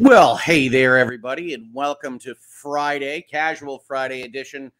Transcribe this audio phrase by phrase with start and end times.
[0.00, 4.72] Well, hey there, everybody, and welcome to Friday, casual Friday edition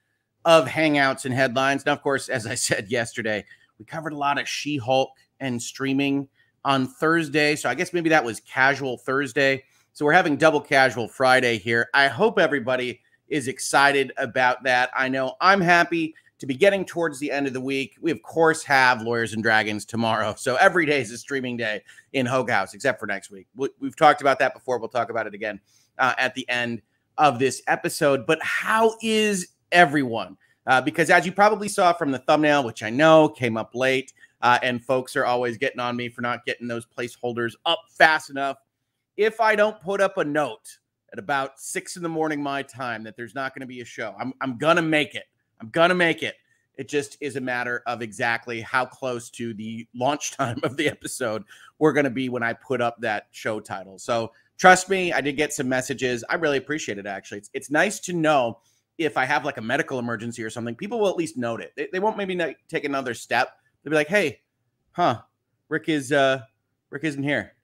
[0.44, 1.86] of Hangouts and Headlines.
[1.86, 3.44] Now, of course, as I said yesterday,
[3.78, 6.28] we covered a lot of She Hulk and streaming
[6.64, 7.54] on Thursday.
[7.54, 9.62] So I guess maybe that was casual Thursday.
[9.92, 11.88] So we're having double casual Friday here.
[11.94, 14.90] I hope everybody is excited about that.
[14.96, 17.96] I know I'm happy to be getting towards the end of the week.
[18.00, 20.34] We, of course, have Lawyers and Dragons tomorrow.
[20.36, 21.82] So every day is a streaming day
[22.12, 23.46] in Hogue House, except for next week.
[23.56, 24.78] We, have talked about that before.
[24.78, 25.60] We'll talk about it again
[25.98, 26.82] uh, at the end
[27.18, 28.26] of this episode.
[28.26, 30.36] But how is everyone?
[30.66, 34.12] Uh, because as you probably saw from the thumbnail, which I know came up late,
[34.40, 38.30] uh, and folks are always getting on me for not getting those placeholders up fast
[38.30, 38.58] enough.
[39.16, 40.78] If I don't put up a note
[41.12, 43.84] at about six in the morning, my time, that there's not going to be a
[43.84, 45.24] show, I'm, I'm going to make it.
[45.64, 46.34] I'm going to make it.
[46.76, 50.88] It just is a matter of exactly how close to the launch time of the
[50.88, 51.44] episode
[51.78, 53.98] we're going to be when I put up that show title.
[53.98, 56.22] So trust me, I did get some messages.
[56.28, 57.38] I really appreciate it, actually.
[57.38, 58.58] It's, it's nice to know
[58.98, 61.72] if I have like a medical emergency or something, people will at least note it.
[61.76, 63.56] They, they won't maybe take another step.
[63.82, 64.40] They'll be like, hey,
[64.92, 65.22] huh,
[65.70, 66.42] Rick is, uh,
[66.90, 67.54] Rick isn't here.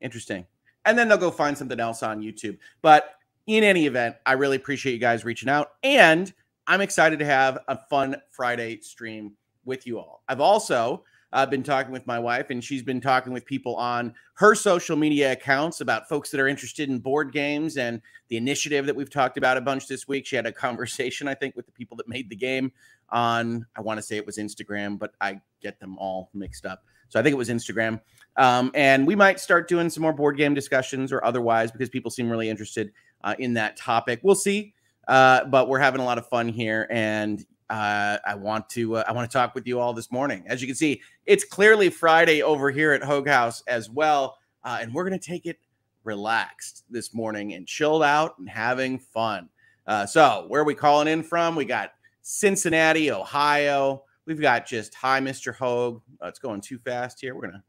[0.00, 0.46] Interesting.
[0.86, 2.56] And then they'll go find something else on YouTube.
[2.80, 5.72] But in any event, I really appreciate you guys reaching out.
[5.82, 6.32] And
[6.70, 9.32] I'm excited to have a fun Friday stream
[9.64, 10.22] with you all.
[10.28, 14.14] I've also uh, been talking with my wife, and she's been talking with people on
[14.34, 18.86] her social media accounts about folks that are interested in board games and the initiative
[18.86, 20.24] that we've talked about a bunch this week.
[20.24, 22.70] She had a conversation, I think, with the people that made the game
[23.08, 26.84] on, I want to say it was Instagram, but I get them all mixed up.
[27.08, 28.00] So I think it was Instagram.
[28.36, 32.12] Um, and we might start doing some more board game discussions or otherwise because people
[32.12, 32.92] seem really interested
[33.24, 34.20] uh, in that topic.
[34.22, 34.74] We'll see.
[35.10, 39.04] Uh, but we're having a lot of fun here, and uh, I want to uh,
[39.08, 40.44] I want to talk with you all this morning.
[40.46, 44.78] As you can see, it's clearly Friday over here at Hogue House as well, uh,
[44.80, 45.58] and we're going to take it
[46.04, 49.48] relaxed this morning and chilled out and having fun.
[49.84, 51.56] Uh, so, where are we calling in from?
[51.56, 51.90] We got
[52.22, 54.04] Cincinnati, Ohio.
[54.26, 55.52] We've got just hi, Mr.
[55.52, 56.02] Hogue.
[56.20, 57.34] Oh, it's going too fast here.
[57.34, 57.64] We're gonna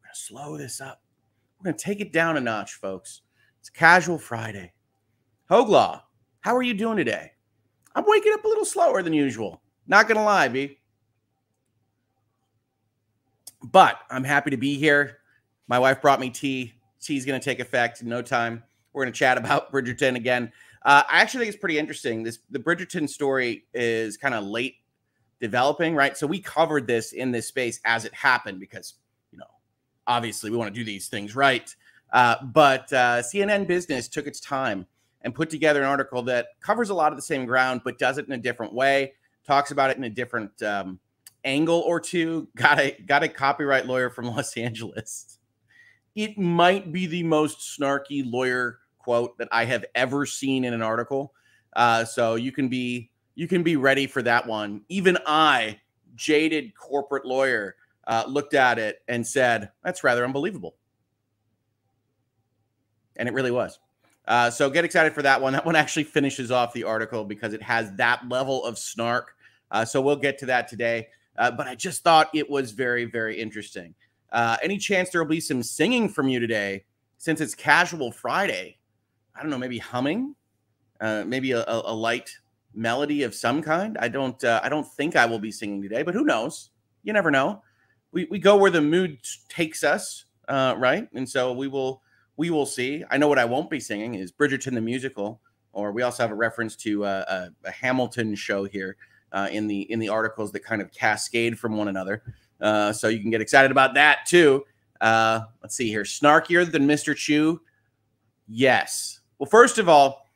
[0.00, 1.02] we're gonna slow this up.
[1.58, 3.20] We're gonna take it down a notch, folks.
[3.60, 4.72] It's casual Friday.
[5.50, 6.05] Hogue Law,
[6.46, 7.32] how are you doing today?
[7.96, 9.60] I'm waking up a little slower than usual.
[9.88, 10.78] Not gonna lie, B.
[13.64, 15.18] But I'm happy to be here.
[15.66, 16.74] My wife brought me tea.
[17.00, 18.62] Tea's gonna take effect in no time.
[18.92, 20.52] We're gonna chat about Bridgerton again.
[20.84, 22.22] Uh, I actually think it's pretty interesting.
[22.22, 24.76] This the Bridgerton story is kind of late
[25.40, 26.16] developing, right?
[26.16, 28.94] So we covered this in this space as it happened because
[29.32, 29.50] you know
[30.06, 31.74] obviously we want to do these things right.
[32.12, 34.86] Uh, but uh, CNN Business took its time
[35.26, 38.16] and put together an article that covers a lot of the same ground, but does
[38.16, 39.12] it in a different way,
[39.44, 41.00] talks about it in a different um,
[41.44, 42.46] angle or two.
[42.56, 45.40] Got a got a copyright lawyer from Los Angeles.
[46.14, 50.80] It might be the most snarky lawyer quote that I have ever seen in an
[50.80, 51.34] article.
[51.74, 54.82] Uh, so you can be you can be ready for that one.
[54.88, 55.80] Even I,
[56.14, 57.74] jaded corporate lawyer,
[58.06, 60.76] uh, looked at it and said, "That's rather unbelievable,"
[63.16, 63.80] and it really was.
[64.26, 65.52] Uh, so get excited for that one.
[65.52, 69.36] That one actually finishes off the article because it has that level of snark.
[69.70, 71.08] Uh, so we'll get to that today.
[71.38, 73.94] Uh, but I just thought it was very, very interesting.
[74.32, 76.84] Uh, any chance there will be some singing from you today
[77.18, 78.78] since it's casual Friday?
[79.34, 80.34] I don't know, maybe humming,
[81.00, 82.30] uh, maybe a, a, light
[82.74, 83.96] melody of some kind.
[84.00, 86.70] I don't, I don't think I will be singing today, but who knows?
[87.02, 87.62] You never know.
[88.12, 91.06] We, we go where the mood takes us, right?
[91.14, 92.02] And so we will
[92.36, 93.04] we will see.
[93.10, 95.40] I know what I won't be singing is Bridgerton the musical,
[95.72, 98.96] or we also have a reference to uh, a, a, Hamilton show here
[99.32, 102.22] uh, in the in the articles that kind of cascade from one another.
[102.60, 104.64] Uh, so you can get excited about that too.
[105.00, 107.14] Uh, let's see here, snarkier than Mr.
[107.14, 107.60] Chew.
[108.48, 109.20] Yes.
[109.38, 110.26] Well, first of all,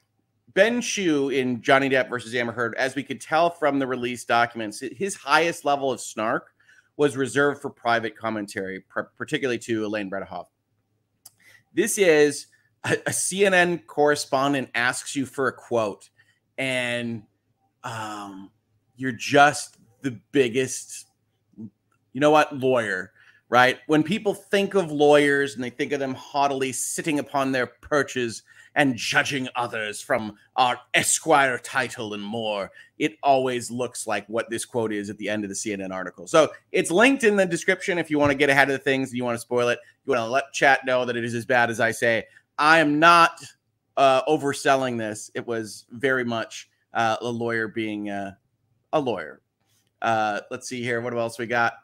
[0.53, 4.25] Ben Chew in Johnny Depp versus Amber Heard, as we could tell from the release
[4.25, 6.49] documents, his highest level of snark
[6.97, 8.85] was reserved for private commentary,
[9.17, 10.49] particularly to Elaine Bredehoft.
[11.73, 12.47] This is
[12.85, 16.09] a, a CNN correspondent asks you for a quote,
[16.59, 17.23] and
[17.85, 18.51] um,
[18.97, 21.07] you're just the biggest,
[21.57, 23.13] you know what, lawyer,
[23.49, 23.79] right?
[23.87, 28.43] When people think of lawyers and they think of them haughtily sitting upon their perches
[28.75, 34.65] and judging others from our Esquire title and more, it always looks like what this
[34.65, 36.27] quote is at the end of the CNN article.
[36.27, 39.13] So it's linked in the description if you want to get ahead of the things
[39.13, 39.79] you want to spoil it.
[40.05, 42.25] You want to let chat know that it is as bad as I say.
[42.59, 43.43] I am not
[43.97, 45.31] uh, overselling this.
[45.35, 48.35] It was very much uh, a lawyer being uh,
[48.93, 49.41] a lawyer.
[50.01, 51.01] Uh, let's see here.
[51.01, 51.75] What else we got?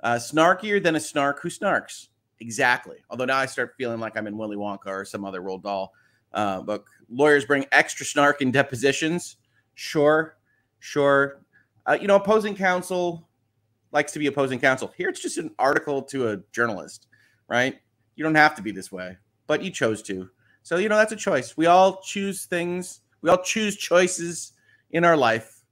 [0.00, 2.08] Uh, snarkier than a snark who snarks.
[2.40, 2.96] exactly.
[3.08, 5.92] Although now I start feeling like I'm in Willy Wonka or some other Roald Dahl
[6.34, 6.88] uh, book.
[7.08, 9.36] Lawyers bring extra snark in depositions.
[9.74, 10.36] Sure,
[10.78, 11.42] sure.
[11.86, 13.28] Uh, you know, opposing counsel
[13.92, 14.92] likes to be opposing counsel.
[14.96, 17.06] Here, it's just an article to a journalist,
[17.48, 17.76] right?
[18.16, 20.30] You don't have to be this way, but you chose to.
[20.62, 21.56] So, you know, that's a choice.
[21.56, 24.52] We all choose things, we all choose choices
[24.90, 25.62] in our life.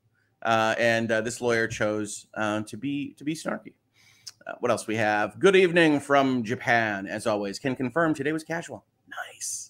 [0.42, 3.74] Uh, and uh, this lawyer chose uh, to be to be snarky.
[4.46, 5.38] Uh, what else we have?
[5.38, 7.58] Good evening from Japan, as always.
[7.58, 8.86] Can confirm today was casual.
[9.06, 9.69] Nice.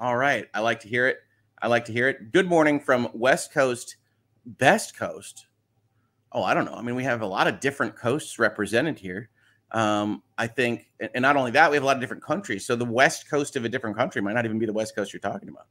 [0.00, 1.18] All right, I like to hear it.
[1.62, 2.32] I like to hear it.
[2.32, 3.96] Good morning from West Coast,
[4.44, 5.46] Best Coast.
[6.32, 6.74] Oh, I don't know.
[6.74, 9.30] I mean, we have a lot of different coasts represented here.
[9.70, 12.66] Um, I think, and not only that, we have a lot of different countries.
[12.66, 15.12] So the west coast of a different country might not even be the west coast
[15.12, 15.66] you're talking about.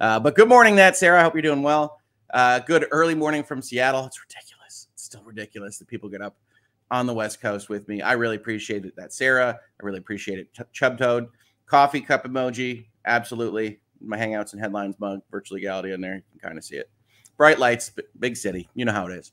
[0.00, 1.20] Uh, but good morning, that Sarah.
[1.20, 2.00] I hope you're doing well.
[2.34, 4.04] Uh, good early morning from Seattle.
[4.04, 4.88] It's ridiculous.
[4.94, 6.36] It's still ridiculous that people get up
[6.90, 8.02] on the west coast with me.
[8.02, 8.96] I really appreciate it.
[8.96, 9.60] That Sarah.
[9.80, 10.52] I really appreciate it.
[10.52, 11.28] Ch- Chub Toad,
[11.66, 12.86] coffee cup emoji.
[13.04, 13.80] Absolutely.
[14.00, 16.16] My Hangouts and Headlines mug, virtual legality in there.
[16.16, 16.90] You can kind of see it.
[17.36, 18.68] Bright lights, big city.
[18.74, 19.32] You know how it is.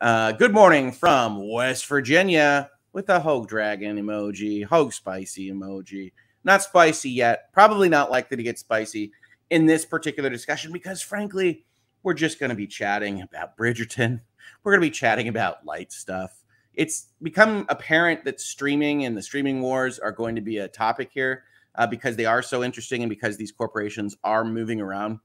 [0.00, 6.12] Uh, good morning from West Virginia with a Hogue Dragon emoji, Hogue Spicy emoji.
[6.44, 7.52] Not spicy yet.
[7.52, 9.12] Probably not likely to get spicy
[9.50, 11.64] in this particular discussion because, frankly,
[12.02, 14.20] we're just going to be chatting about Bridgerton.
[14.62, 16.42] We're going to be chatting about light stuff.
[16.74, 21.10] It's become apparent that streaming and the streaming wars are going to be a topic
[21.12, 21.44] here
[21.76, 25.18] uh, because they are so interesting and because these corporations are moving around.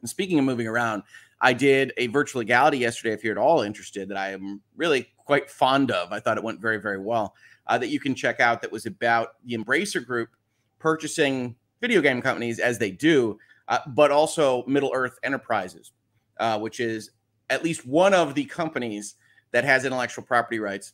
[0.00, 1.02] And speaking of moving around,
[1.40, 3.12] I did a virtual legality yesterday.
[3.12, 6.12] If you're at all interested, that I am really quite fond of.
[6.12, 7.34] I thought it went very, very well.
[7.66, 8.60] Uh, that you can check out.
[8.62, 10.30] That was about the Embracer Group
[10.78, 13.38] purchasing video game companies as they do,
[13.68, 15.92] uh, but also Middle Earth Enterprises,
[16.38, 17.10] uh, which is
[17.50, 19.14] at least one of the companies
[19.52, 20.92] that has intellectual property rights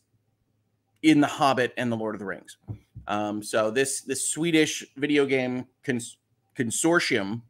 [1.01, 2.57] in The Hobbit and The Lord of the Rings.
[3.11, 6.17] Um, so this this Swedish video game cons-
[6.57, 7.41] consortium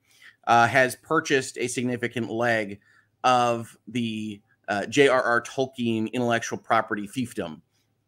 [0.48, 2.80] uh, has purchased a significant leg
[3.24, 5.44] of the uh, J.R.R.
[5.44, 7.62] Tolkien intellectual property fiefdom.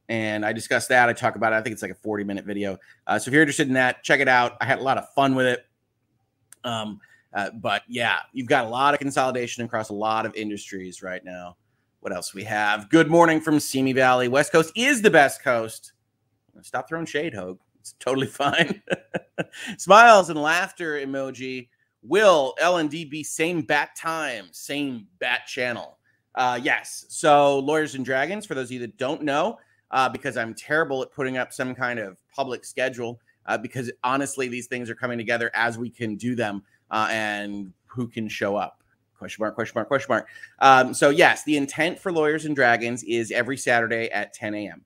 [0.09, 1.09] And I discussed that.
[1.09, 1.57] I talk about it.
[1.57, 2.79] I think it's like a 40 minute video.
[3.05, 4.53] Uh, so if you're interested in that, check it out.
[4.59, 5.63] I had a lot of fun with it.
[6.63, 6.99] Um,
[7.35, 11.23] uh, but yeah, you've got a lot of consolidation across a lot of industries right
[11.23, 11.57] now.
[11.99, 12.89] What else we have?
[12.89, 14.27] Good morning from Simi Valley.
[14.27, 15.93] West Coast is the best coast.
[16.61, 17.59] Stop throwing shade, Hogue.
[17.79, 18.81] It's totally fine.
[19.77, 21.67] Smiles and laughter emoji.
[22.01, 25.97] Will LND be same bat time, same bat channel?
[26.35, 27.05] Uh, yes.
[27.09, 29.57] So, Lawyers and Dragons, for those of you that don't know,
[29.91, 34.47] uh, because I'm terrible at putting up some kind of public schedule, uh, because honestly,
[34.47, 38.55] these things are coming together as we can do them uh, and who can show
[38.55, 38.81] up.
[39.17, 40.27] Question mark, question mark, question mark.
[40.59, 44.83] Um, so, yes, the intent for Lawyers and Dragons is every Saturday at 10 a.m.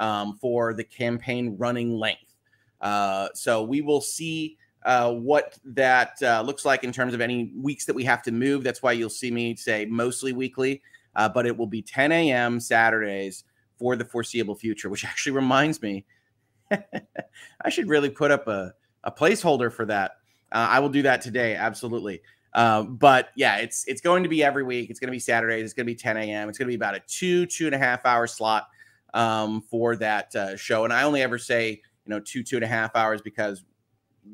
[0.00, 2.34] Um, for the campaign running length.
[2.80, 7.52] Uh, so, we will see uh, what that uh, looks like in terms of any
[7.56, 8.64] weeks that we have to move.
[8.64, 10.82] That's why you'll see me say mostly weekly,
[11.16, 12.60] uh, but it will be 10 a.m.
[12.60, 13.44] Saturdays
[13.78, 16.04] for the foreseeable future, which actually reminds me,
[16.70, 18.74] I should really put up a,
[19.04, 20.12] a placeholder for that.
[20.52, 22.22] Uh, I will do that today, absolutely.
[22.52, 24.90] Uh, but yeah, it's it's going to be every week.
[24.90, 25.64] It's going to be Saturdays.
[25.64, 26.48] It's going to be 10 a.m.
[26.48, 28.66] It's going to be about a two two and a half hour slot
[29.14, 30.84] um, for that uh, show.
[30.84, 33.64] And I only ever say you know two two and a half hours because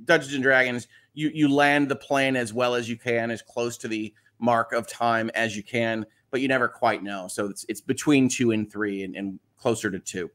[0.05, 3.77] Dungeons and Dragons, you you land the plane as well as you can, as close
[3.79, 7.29] to the mark of time as you can, but you never quite know.
[7.29, 10.31] So it's it's between two and three, and, and closer to two.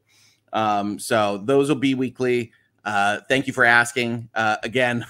[0.54, 2.52] Um, so those will be weekly.
[2.84, 4.30] Uh, thank you for asking.
[4.34, 5.06] Uh, again,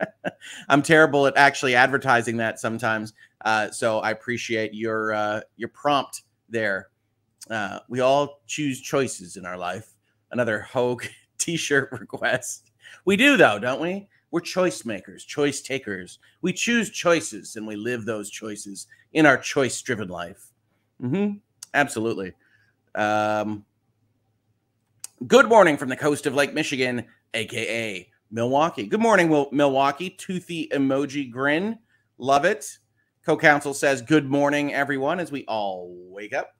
[0.68, 3.12] I'm terrible at actually advertising that sometimes.
[3.44, 6.88] Uh, so I appreciate your uh, your prompt there.
[7.50, 9.94] Uh, we all choose choices in our life.
[10.30, 11.04] Another Hogue
[11.38, 12.70] T-shirt request.
[13.04, 14.08] We do, though, don't we?
[14.30, 16.18] We're choice makers, choice takers.
[16.42, 20.50] We choose choices and we live those choices in our choice driven life.
[21.00, 21.36] Mm-hmm.
[21.72, 22.32] Absolutely.
[22.94, 23.64] Um,
[25.26, 28.86] good morning from the coast of Lake Michigan, aka Milwaukee.
[28.86, 30.10] Good morning, Milwaukee.
[30.10, 31.78] Toothy emoji grin.
[32.18, 32.78] Love it.
[33.24, 36.56] Co counsel says, Good morning, everyone, as we all wake up.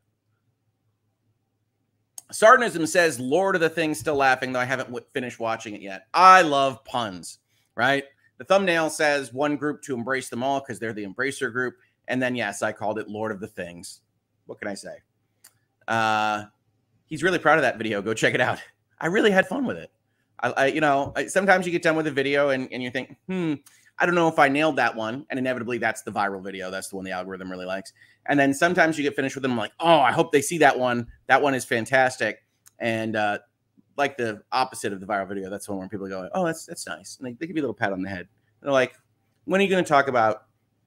[2.35, 5.81] Sardinism says Lord of the Things still laughing, though I haven't w- finished watching it
[5.81, 6.09] yet.
[6.13, 7.39] I love puns,
[7.77, 8.03] right?
[8.39, 11.77] The thumbnail says one group to embrace them all because they're the embracer group.
[12.09, 14.01] And then, yes, I called it Lord of the Things.
[14.47, 14.97] What can I say?
[15.87, 16.47] Uh,
[17.07, 18.03] he's really proud of that video.
[18.03, 18.61] Go check it out.
[19.01, 19.93] I really had fun with it.
[20.41, 22.91] I, I you know, I, sometimes you get done with a video and, and you
[22.91, 23.55] think, hmm,
[23.97, 25.25] I don't know if I nailed that one.
[25.31, 26.69] And inevitably, that's the viral video.
[26.73, 27.93] That's the one the algorithm really likes.
[28.27, 30.79] And then sometimes you get finished with them, like, oh, I hope they see that
[30.79, 31.07] one.
[31.27, 32.43] That one is fantastic.
[32.79, 33.39] And uh,
[33.97, 35.51] like the opposite of the viral video.
[35.51, 37.65] That's one where people go, "Oh, that's that's nice," and they, they give you a
[37.65, 38.21] little pat on the head.
[38.21, 38.29] And
[38.63, 38.95] they're like,
[39.45, 40.45] "When are you going to talk about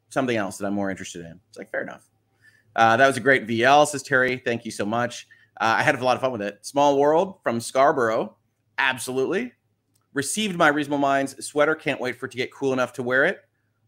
[0.09, 2.07] something else that I'm more interested in?" It's like fair enough.
[2.75, 4.41] Uh, that was a great VL, says Terry.
[4.43, 5.27] Thank you so much.
[5.59, 6.65] Uh, I had a lot of fun with it.
[6.65, 8.35] Small World from Scarborough,
[8.77, 9.53] absolutely.
[10.13, 11.75] Received my Reasonable Minds sweater.
[11.75, 13.39] Can't wait for it to get cool enough to wear it.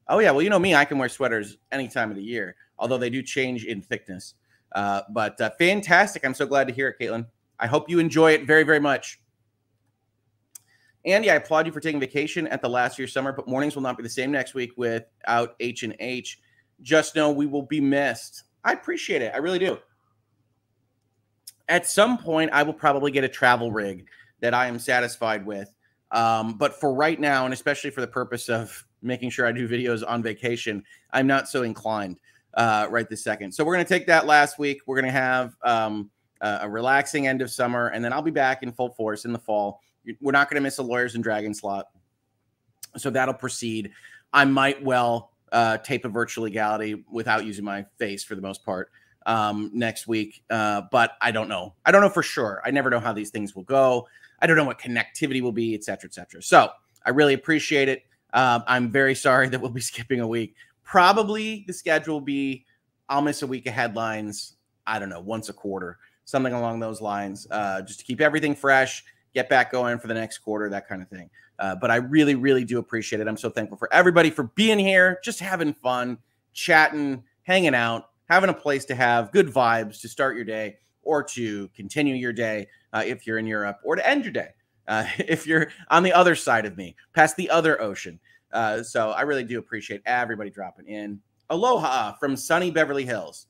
[0.07, 2.55] Oh yeah, well you know me, I can wear sweaters any time of the year,
[2.79, 4.33] although they do change in thickness.
[4.71, 6.25] Uh, but uh, fantastic!
[6.25, 7.27] I'm so glad to hear it, Caitlin.
[7.59, 9.19] I hope you enjoy it very, very much.
[11.05, 13.81] Andy, I applaud you for taking vacation at the last year's summer, but mornings will
[13.81, 16.39] not be the same next week without H and H.
[16.81, 18.43] Just know we will be missed.
[18.63, 19.31] I appreciate it.
[19.33, 19.77] I really do.
[21.67, 24.07] At some point, I will probably get a travel rig
[24.41, 25.73] that I am satisfied with.
[26.11, 29.69] Um, but for right now, and especially for the purpose of making sure I do
[29.69, 32.17] videos on vacation, I'm not so inclined
[32.55, 33.51] uh, right this second.
[33.53, 34.81] So we're going to take that last week.
[34.85, 36.09] We're going to have um,
[36.41, 39.39] a relaxing end of summer, and then I'll be back in full force in the
[39.39, 39.81] fall.
[40.21, 41.87] We're not going to miss a lawyers and dragon slot,
[42.97, 43.91] so that'll proceed.
[44.33, 48.63] I might well uh, tape a virtual legality without using my face for the most
[48.63, 48.91] part
[49.25, 51.75] um, next week, uh, but I don't know.
[51.85, 52.61] I don't know for sure.
[52.65, 54.07] I never know how these things will go.
[54.41, 56.41] I don't know what connectivity will be, et cetera, et cetera.
[56.41, 56.69] So
[57.05, 58.03] I really appreciate it.
[58.33, 60.55] Um, I'm very sorry that we'll be skipping a week.
[60.89, 62.65] Probably the schedule will be
[63.09, 64.55] I'll miss a week of headlines.
[64.87, 68.55] I don't know, once a quarter something along those lines, uh, just to keep everything
[68.55, 69.03] fresh,
[69.33, 71.29] get back going for the next quarter, that kind of thing.
[71.57, 73.27] Uh, but I really, really do appreciate it.
[73.27, 76.19] I'm so thankful for everybody for being here, just having fun,
[76.53, 81.23] chatting, hanging out, having a place to have good vibes to start your day or
[81.23, 84.49] to continue your day uh, if you're in Europe or to end your day
[84.89, 88.19] uh, if you're on the other side of me, past the other ocean.
[88.51, 91.19] Uh, so I really do appreciate everybody dropping in.
[91.49, 93.47] Aloha from sunny Beverly Hills.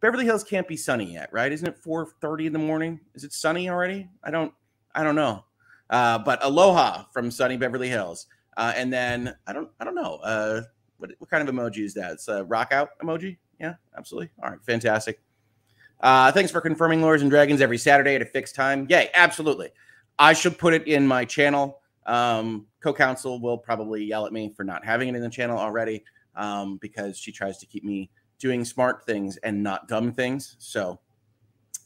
[0.00, 1.50] Beverly Hills can't be sunny yet, right?
[1.50, 3.00] Isn't it 4:30 in the morning?
[3.14, 4.08] Is it sunny already?
[4.22, 4.52] I don't
[4.94, 5.44] I don't know.
[5.90, 8.26] Uh, but aloha from sunny Beverly Hills.
[8.56, 10.16] Uh, and then I don't I don't know.
[10.16, 10.62] Uh,
[10.98, 12.12] what, what kind of emoji is that?
[12.12, 13.38] It's a rock out emoji.
[13.60, 14.30] Yeah, absolutely.
[14.42, 15.20] All right, fantastic.
[16.00, 18.86] Uh, thanks for confirming Lawyers and Dragons every Saturday at a fixed time.
[18.88, 19.70] Yay, absolutely.
[20.18, 21.80] I should put it in my channel.
[22.08, 26.02] Um, co-counsel will probably yell at me for not having it in the channel already
[26.34, 30.56] um, because she tries to keep me doing smart things and not dumb things.
[30.58, 30.98] So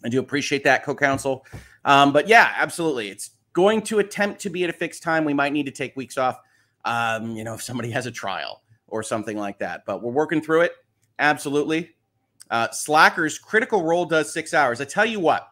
[0.04, 1.44] I do appreciate that, co-counsel.
[1.84, 3.08] Um, but yeah, absolutely.
[3.08, 5.24] It's going to attempt to be at a fixed time.
[5.24, 6.38] We might need to take weeks off,
[6.84, 9.84] um, you know, if somebody has a trial or something like that.
[9.86, 10.72] But we're working through it.
[11.18, 11.90] Absolutely.
[12.50, 14.80] Uh, Slackers critical role does six hours.
[14.80, 15.48] I tell you what,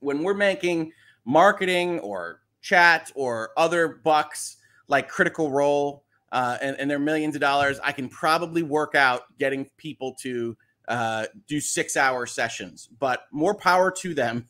[0.00, 0.92] when we're making
[1.24, 4.56] marketing or chat or other bucks
[4.88, 9.22] like critical role uh, and, and they're millions of dollars, I can probably work out
[9.38, 10.56] getting people to
[10.88, 14.48] uh, do six hour sessions, but more power to them.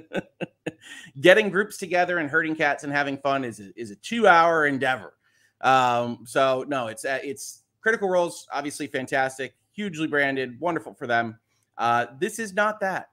[1.20, 5.14] getting groups together and herding cats and having fun is is a two hour endeavor.
[5.60, 11.38] Um, so no, it's uh, it's critical roles, obviously fantastic, hugely branded, wonderful for them.
[11.76, 13.10] Uh, this is not that.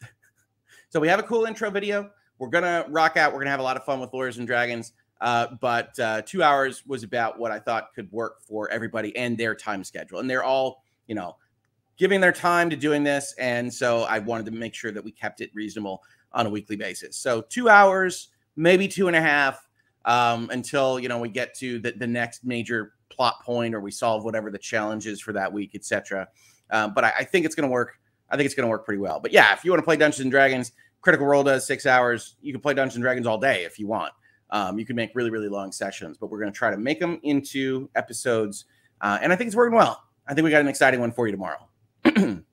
[0.90, 2.10] so we have a cool intro video.
[2.42, 3.32] We're gonna rock out.
[3.32, 4.94] We're gonna have a lot of fun with lawyers and dragons.
[5.20, 9.38] Uh, but uh, two hours was about what I thought could work for everybody and
[9.38, 10.18] their time schedule.
[10.18, 11.36] And they're all, you know,
[11.96, 13.32] giving their time to doing this.
[13.38, 16.74] And so I wanted to make sure that we kept it reasonable on a weekly
[16.74, 17.16] basis.
[17.16, 19.64] So two hours, maybe two and a half,
[20.04, 23.92] um, until you know we get to the, the next major plot point or we
[23.92, 26.26] solve whatever the challenge is for that week, etc.
[26.70, 28.00] Um, but I, I think it's going to work.
[28.30, 29.20] I think it's going to work pretty well.
[29.20, 30.72] But yeah, if you want to play Dungeons and Dragons,
[31.02, 32.36] Critical Role does six hours.
[32.40, 34.12] You can play Dungeons and Dragons all day if you want.
[34.50, 37.00] Um, you can make really, really long sessions, but we're going to try to make
[37.00, 38.66] them into episodes.
[39.00, 40.02] Uh, and I think it's working well.
[40.26, 41.68] I think we got an exciting one for you tomorrow.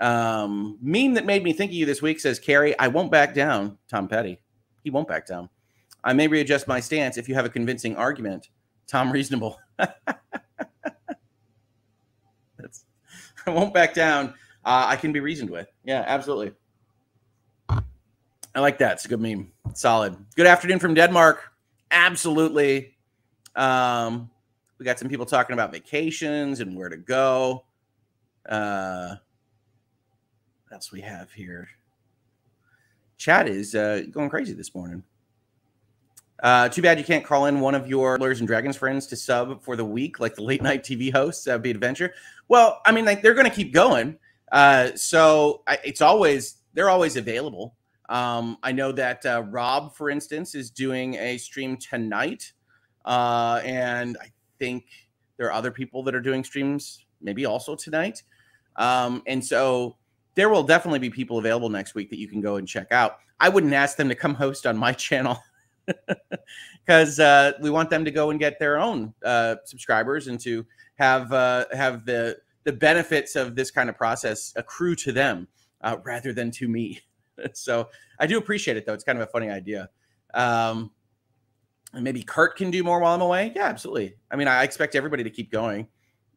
[0.00, 3.34] um, meme that made me think of you this week says, Carrie, I won't back
[3.34, 3.78] down.
[3.88, 4.40] Tom Petty.
[4.82, 5.50] He won't back down.
[6.02, 8.48] I may readjust my stance if you have a convincing argument.
[8.86, 9.58] Tom Reasonable.
[9.78, 9.88] I
[13.50, 14.30] won't back down.
[14.64, 15.68] Uh, I can be reasoned with.
[15.84, 16.52] Yeah, absolutely.
[18.54, 18.92] I like that.
[18.92, 19.50] It's a good meme.
[19.74, 20.16] Solid.
[20.36, 21.42] Good afternoon from Denmark.
[21.90, 22.94] Absolutely.
[23.56, 24.30] Um,
[24.78, 27.64] we got some people talking about vacations and where to go.
[28.46, 29.16] Uh,
[30.64, 31.68] what else we have here?
[33.16, 35.02] Chat is uh, going crazy this morning.
[36.42, 39.16] Uh, too bad you can't call in one of your Lawyers and Dragons friends to
[39.16, 41.44] sub for the week, like the late night TV hosts.
[41.44, 42.12] That'd be adventure.
[42.48, 44.18] Well, I mean, like they're going to keep going.
[44.50, 47.76] Uh, so I, it's always they're always available.
[48.12, 52.52] Um, I know that uh, Rob, for instance, is doing a stream tonight.
[53.06, 54.26] Uh, and I
[54.58, 54.84] think
[55.38, 58.22] there are other people that are doing streams maybe also tonight.
[58.76, 59.96] Um, and so
[60.34, 63.16] there will definitely be people available next week that you can go and check out.
[63.40, 65.38] I wouldn't ask them to come host on my channel
[66.84, 70.66] because uh, we want them to go and get their own uh, subscribers and to
[70.96, 75.48] have uh, have the the benefits of this kind of process accrue to them
[75.80, 77.00] uh, rather than to me.
[77.54, 78.94] so I do appreciate it though.
[78.94, 79.88] It's kind of a funny idea.
[80.34, 80.90] Um,
[81.94, 83.52] and maybe Kurt can do more while I'm away.
[83.54, 84.16] Yeah, absolutely.
[84.30, 85.88] I mean, I expect everybody to keep going.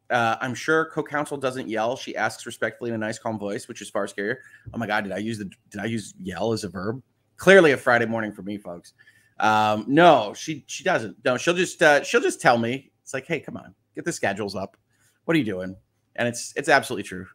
[0.09, 1.95] Uh, I'm sure co-counsel doesn't yell.
[1.95, 4.37] She asks respectfully in a nice, calm voice, which is far scarier.
[4.73, 7.01] Oh my god, did I use the did I use yell as a verb?
[7.37, 8.93] Clearly a Friday morning for me, folks.
[9.39, 11.17] Um, no, she she doesn't.
[11.25, 12.91] No, she'll just uh, she'll just tell me.
[13.01, 14.77] It's like, hey, come on, get the schedules up.
[15.25, 15.75] What are you doing?
[16.15, 17.25] And it's it's absolutely true.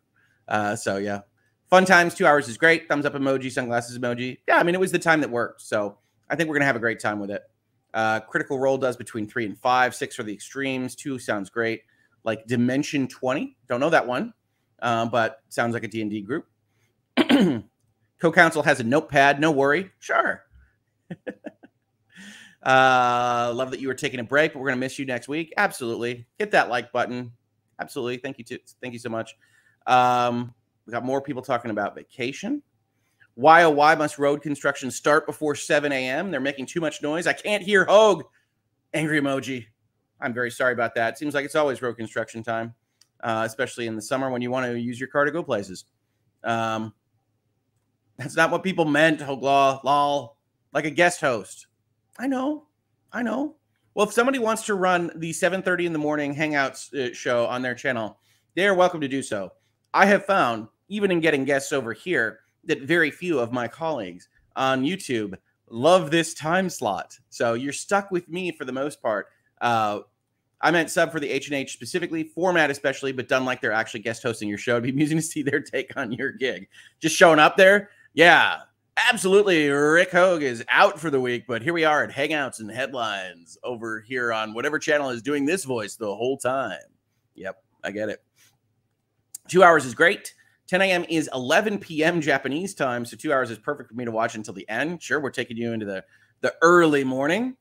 [0.47, 1.21] Uh, so yeah,
[1.71, 2.15] fun times.
[2.15, 2.89] Two hours is great.
[2.89, 4.39] Thumbs up emoji, sunglasses emoji.
[4.47, 5.63] Yeah, I mean it was the time that worked.
[5.63, 5.99] So
[6.29, 7.43] I think we're gonna have a great time with it.
[7.95, 9.95] Uh, critical role does between three and five.
[9.95, 10.95] Six for the extremes.
[10.95, 11.83] Two sounds great
[12.25, 13.57] like Dimension 20.
[13.69, 14.33] Don't know that one,
[14.81, 16.47] uh, but sounds like a D&D group.
[18.21, 19.41] Co-counsel has a notepad.
[19.41, 19.91] No worry.
[19.99, 20.43] Sure.
[22.63, 25.29] uh, love that you were taking a break, but we're going to miss you next
[25.29, 25.53] week.
[25.57, 26.27] Absolutely.
[26.39, 27.33] Hit that like button.
[27.81, 28.19] Absolutely.
[28.19, 28.45] Thank you.
[28.45, 29.35] To, thank you so much.
[29.87, 30.55] Um,
[30.91, 32.63] we got more people talking about vacation.
[33.35, 36.33] Why oh why must road construction start before 7 a.m.?
[36.33, 37.29] They're making too much noise.
[37.29, 38.25] I can't hear Hogue.
[38.93, 39.67] Angry emoji.
[40.21, 41.17] I'm very sorry about that.
[41.17, 42.75] Seems like it's always road construction time,
[43.23, 45.85] uh, especially in the summer when you want to use your car to go places.
[46.43, 46.93] Um,
[48.19, 50.39] that's not what people meant, Hogue Law, lol,
[50.73, 51.69] like a guest host.
[52.19, 52.67] I know,
[53.13, 53.55] I know.
[53.95, 57.63] Well, if somebody wants to run the 7:30 in the morning Hangouts uh, show on
[57.63, 58.19] their channel,
[58.57, 59.53] they are welcome to do so.
[59.93, 64.29] I have found, even in getting guests over here, that very few of my colleagues
[64.57, 65.35] on YouTube
[65.71, 67.19] love this time slot.
[67.31, 69.29] So you're stuck with me for the most part.
[69.61, 70.01] Uh,
[70.61, 73.73] I meant sub for the H and H specifically, format especially, but done like they're
[73.73, 74.73] actually guest hosting your show.
[74.73, 76.69] It'd be amusing to see their take on your gig.
[77.01, 78.59] Just showing up there, yeah,
[79.09, 79.69] absolutely.
[79.69, 83.57] Rick Hogue is out for the week, but here we are at Hangouts and Headlines
[83.63, 86.79] over here on whatever channel is doing this voice the whole time.
[87.37, 88.23] Yep, I get it.
[89.49, 90.35] Two hours is great.
[90.71, 91.05] 10 a.m.
[91.09, 92.21] is 11 p.m.
[92.21, 95.03] Japanese time, so two hours is perfect for me to watch until the end.
[95.03, 96.05] Sure, we're taking you into the
[96.43, 97.57] the early morning.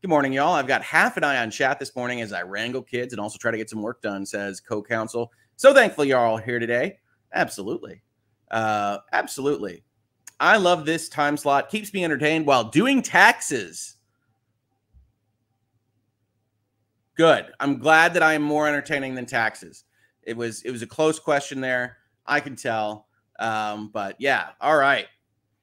[0.00, 0.54] Good morning, y'all.
[0.54, 3.36] I've got half an eye on chat this morning as I wrangle kids and also
[3.36, 5.32] try to get some work done, says co counsel.
[5.56, 7.00] So thankful you're all here today.
[7.34, 8.00] Absolutely.
[8.48, 9.82] Uh, absolutely.
[10.38, 11.68] I love this time slot.
[11.68, 13.96] Keeps me entertained while doing taxes.
[17.16, 17.46] Good.
[17.58, 19.82] I'm glad that I am more entertaining than taxes.
[20.22, 21.96] It was it was a close question there.
[22.26, 23.06] I can tell.
[23.38, 25.06] Um, but yeah, all right.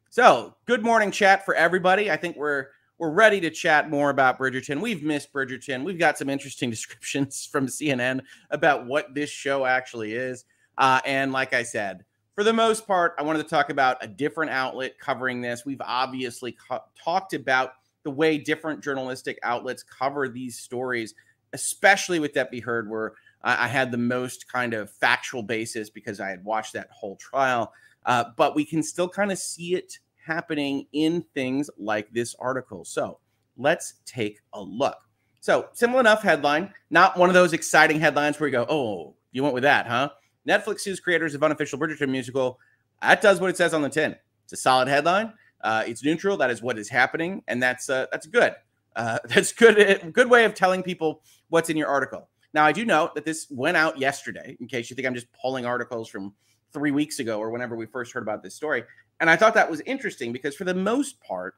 [0.10, 2.10] So good morning, chat for everybody.
[2.10, 2.68] I think we're
[2.98, 4.82] we're ready to chat more about Bridgerton.
[4.82, 5.86] We've missed Bridgerton.
[5.86, 10.46] We've got some interesting descriptions from CNN about what this show actually is.
[10.78, 12.04] Uh, and like I said,
[12.36, 15.66] for the most part, I wanted to talk about a different outlet covering this.
[15.66, 16.58] We've obviously
[17.02, 21.14] talked about the way different journalistic outlets cover these stories,
[21.54, 22.60] especially with Depp v.
[22.62, 26.74] Heard, where I, I had the most kind of factual basis because I had watched
[26.74, 27.74] that whole trial.
[28.06, 32.86] Uh, but we can still kind of see it happening in things like this article.
[32.86, 33.20] So
[33.58, 34.98] let's take a look.
[35.42, 39.42] So, simple enough headline, not one of those exciting headlines where you go, oh, you
[39.42, 40.10] went with that, huh?
[40.48, 42.60] Netflix sues creators of unofficial Bridgerton musical.
[43.02, 44.16] That does what it says on the tin.
[44.44, 45.34] It's a solid headline.
[45.62, 46.38] Uh, it's neutral.
[46.38, 48.56] That is what is happening, and that's uh, that's good.
[48.96, 50.12] Uh, that's good.
[50.14, 52.29] Good way of telling people what's in your article.
[52.54, 54.58] Now, I do note that this went out yesterday.
[54.60, 56.34] In case you think I'm just pulling articles from
[56.74, 58.84] three weeks ago or whenever we first heard about this story,
[59.20, 61.56] and I thought that was interesting because for the most part,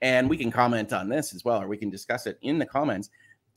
[0.00, 2.66] and we can comment on this as well, or we can discuss it in the
[2.66, 3.10] comments.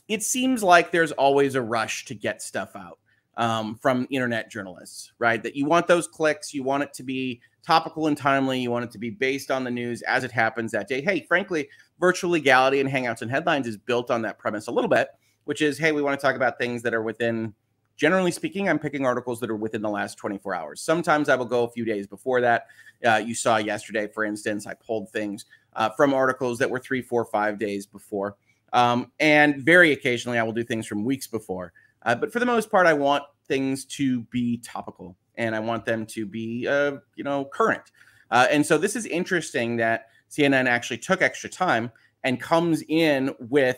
[0.08, 3.00] It seems like there's always a rush to get stuff out
[3.38, 5.42] um, from internet journalists, right?
[5.42, 8.86] That you want those clicks, you want it to be topical and timely, you want
[8.86, 11.02] it to be based on the news as it happens that day.
[11.02, 11.68] Hey, frankly,
[12.00, 15.08] virtual legality and Hangouts and Headlines is built on that premise a little bit,
[15.46, 17.54] which is hey, we want to talk about things that are within
[17.98, 20.82] generally speaking, I'm picking articles that are within the last 24 hours.
[20.82, 22.68] Sometimes I will go a few days before that.
[23.06, 27.02] Uh, you saw yesterday, for instance, I pulled things uh, from articles that were three,
[27.02, 28.36] four, five days before.
[28.74, 31.72] Um, and very occasionally, I will do things from weeks before.
[32.04, 35.86] Uh, but for the most part, I want things to be topical and I want
[35.86, 37.92] them to be, uh, you know, current.
[38.32, 41.92] Uh, and so this is interesting that CNN actually took extra time
[42.24, 43.78] and comes in with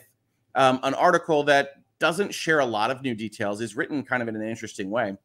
[0.54, 4.28] um, an article that doesn't share a lot of new details, is written kind of
[4.28, 5.16] in an interesting way,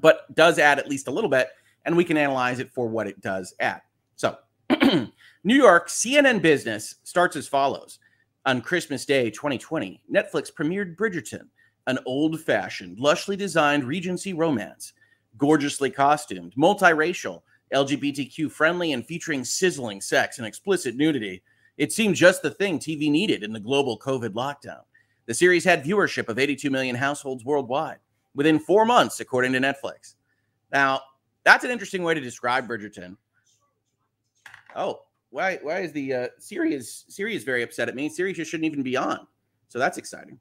[0.00, 1.48] but does add at least a little bit,
[1.84, 3.80] and we can analyze it for what it does add.
[4.16, 4.36] So,
[5.44, 7.98] New York CNN Business starts as follows.
[8.46, 11.48] On Christmas Day 2020, Netflix premiered Bridgerton,
[11.86, 14.92] an old fashioned, lushly designed Regency romance.
[15.38, 21.42] gorgeously costumed, multiracial, LGBTQ friendly, and featuring sizzling sex and explicit nudity.
[21.78, 24.80] It seemed just the thing TV needed in the global COVID lockdown.
[25.26, 27.98] The series had viewership of 82 million households worldwide
[28.34, 30.14] within four months, according to Netflix.
[30.72, 31.00] Now,
[31.44, 33.16] that's an interesting way to describe Bridgerton.
[34.74, 38.08] Oh, why why is the uh, Siri is Siri is very upset at me.
[38.08, 39.26] Siri just shouldn't even be on.
[39.68, 40.38] So that's exciting.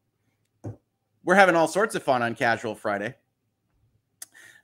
[1.23, 3.15] We're having all sorts of fun on Casual Friday.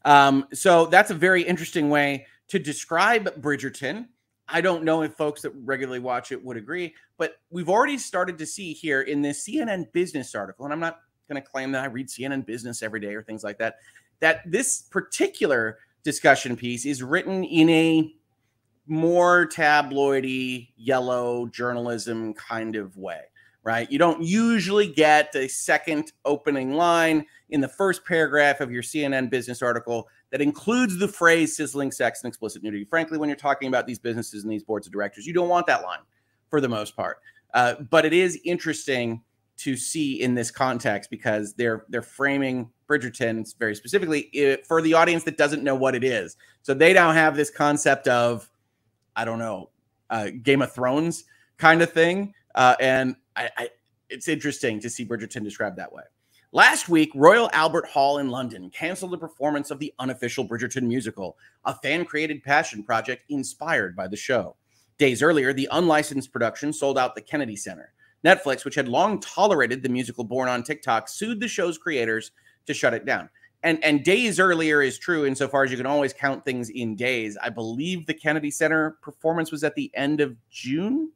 [0.06, 4.08] Um, so that's a very interesting way to describe Bridgerton.
[4.54, 8.38] I don't know if folks that regularly watch it would agree, but we've already started
[8.38, 11.84] to see here in this CNN business article, and I'm not going to claim that
[11.84, 13.78] I read CNN business every day or things like that,
[14.20, 18.14] that this particular discussion piece is written in a
[18.86, 23.22] more tabloidy, yellow journalism kind of way,
[23.64, 23.92] right?
[23.92, 29.32] You don't usually get a second opening line in the first paragraph of your CNN
[29.32, 32.86] business article that includes the phrase sizzling sex and explicit nudity.
[32.86, 35.68] Frankly, when you're talking about these businesses and these boards of directors, you don't want
[35.68, 36.00] that line
[36.50, 37.20] for the most part.
[37.54, 39.22] Uh, but it is interesting
[39.58, 44.96] to see in this context because they're they're framing Bridgerton very specifically it, for the
[44.96, 46.36] audience that doesn't know what it is.
[46.64, 48.50] So they now have this concept of
[49.16, 49.70] I don't know,
[50.10, 51.26] uh, Game of Thrones
[51.58, 52.34] kind of thing.
[52.56, 53.70] Uh, and I, I,
[54.10, 56.04] it's interesting to see Bridgerton described that way.
[56.56, 61.36] Last week, Royal Albert Hall in London canceled the performance of the unofficial Bridgerton musical,
[61.66, 64.56] a fan created passion project inspired by the show.
[65.00, 67.92] Days earlier, the unlicensed production sold out the Kennedy Center.
[68.24, 72.30] Netflix, which had long tolerated the musical born on TikTok, sued the show's creators
[72.68, 73.32] to shut it down
[73.64, 77.38] and and days earlier is true insofar as you can always count things in days.
[77.42, 81.12] I believe the Kennedy Center performance was at the end of June,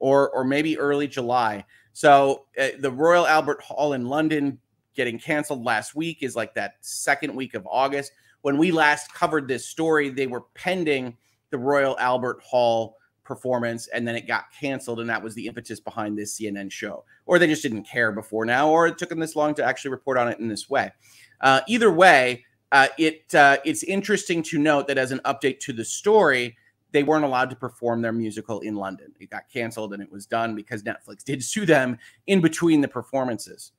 [0.00, 1.64] or or maybe early July.
[1.92, 4.58] So uh, the Royal Albert Hall in London
[4.94, 8.12] getting canceled last week is like that second week of August.
[8.42, 11.16] When we last covered this story, they were pending
[11.50, 15.78] the Royal Albert Hall performance and then it got canceled and that was the impetus
[15.78, 19.20] behind this CNN show or they just didn't care before now or it took them
[19.20, 20.90] this long to actually report on it in this way.
[21.40, 25.72] Uh, either way, uh, it uh, it's interesting to note that as an update to
[25.72, 26.56] the story,
[26.92, 29.12] they weren't allowed to perform their musical in London.
[29.20, 32.88] It got canceled and it was done because Netflix did sue them in between the
[32.88, 33.72] performances.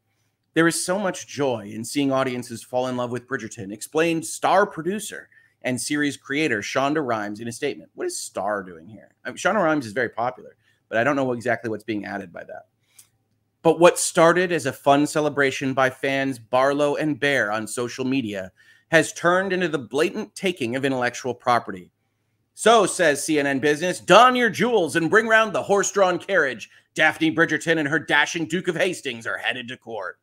[0.53, 4.65] There is so much joy in seeing audiences fall in love with Bridgerton, explained star
[4.65, 5.29] producer
[5.63, 7.91] and series creator Shonda Rhimes in a statement.
[7.93, 9.11] What is Star doing here?
[9.23, 10.55] I mean, Shonda Rhimes is very popular,
[10.89, 12.67] but I don't know exactly what's being added by that.
[13.61, 18.51] But what started as a fun celebration by fans Barlow and Bear on social media
[18.89, 21.91] has turned into the blatant taking of intellectual property.
[22.53, 26.69] So, says CNN Business, don your jewels and bring round the horse drawn carriage.
[26.93, 30.19] Daphne Bridgerton and her dashing Duke of Hastings are headed to court.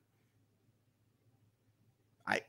[2.26, 2.42] I,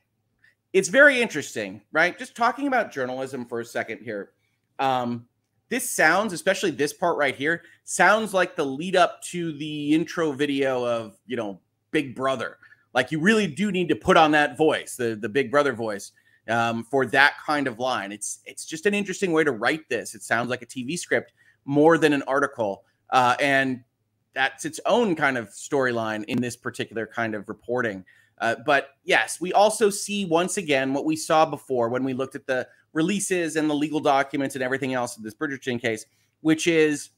[0.72, 2.18] it's very interesting, right?
[2.18, 4.32] Just talking about journalism for a second here.
[4.78, 5.26] Um,
[5.70, 10.32] this sounds, especially this part right here, sounds like the lead up to the intro
[10.32, 12.58] video of, you know, Big Brother.
[12.92, 16.12] Like you really do need to put on that voice, the the Big Brother voice,
[16.50, 18.12] um, for that kind of line.
[18.12, 20.14] It's it's just an interesting way to write this.
[20.14, 21.32] It sounds like a TV script
[21.64, 23.84] more than an article, uh, and
[24.34, 28.04] that's its own kind of storyline in this particular kind of reporting.
[28.38, 32.34] Uh, but yes, we also see once again what we saw before when we looked
[32.34, 36.06] at the releases and the legal documents and everything else in this Bridgerton case,
[36.40, 37.10] which is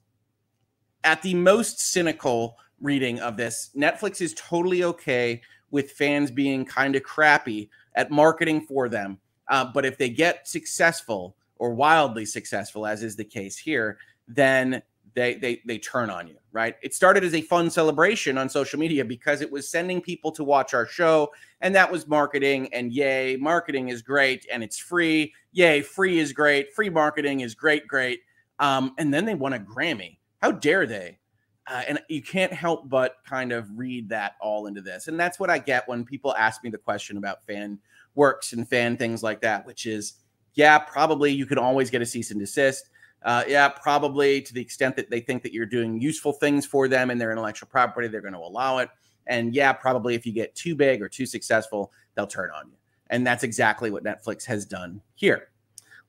[1.05, 5.41] at the most cynical reading of this, Netflix is totally okay
[5.71, 9.19] with fans being kind of crappy at marketing for them.
[9.49, 14.83] Uh, but if they get successful or wildly successful, as is the case here, then
[15.15, 16.77] they they they turn on you, right?
[16.83, 20.45] It started as a fun celebration on social media because it was sending people to
[20.45, 22.73] watch our show, and that was marketing.
[22.73, 25.33] And yay, marketing is great, and it's free.
[25.53, 26.73] Yay, free is great.
[26.73, 28.21] Free marketing is great, great.
[28.59, 30.19] Um, and then they won a Grammy.
[30.41, 31.19] How dare they?
[31.67, 35.07] Uh, and you can't help but kind of read that all into this.
[35.09, 37.79] And that's what I get when people ask me the question about fan
[38.15, 40.15] works and fan things like that, which is,
[40.55, 42.91] yeah, probably you can always get a cease and desist
[43.25, 46.89] uh, yeah, probably to the extent that they think that you're doing useful things for
[46.89, 48.89] them and their intellectual property, they're going to allow it.
[49.27, 52.77] And yeah, probably if you get too big or too successful, they'll turn on you.
[53.11, 55.49] And that's exactly what Netflix has done here.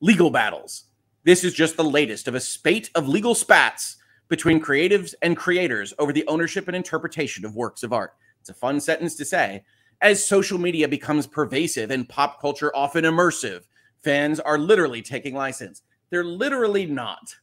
[0.01, 0.85] Legal battles.
[1.23, 5.93] This is just the latest of a spate of legal spats between creatives and creators
[5.99, 8.13] over the ownership and interpretation of works of art.
[8.41, 9.63] It's a fun sentence to say.
[10.03, 13.63] As social media becomes pervasive and pop culture often immersive,
[14.03, 15.81] fans are literally taking license.
[16.09, 17.33] They're literally not.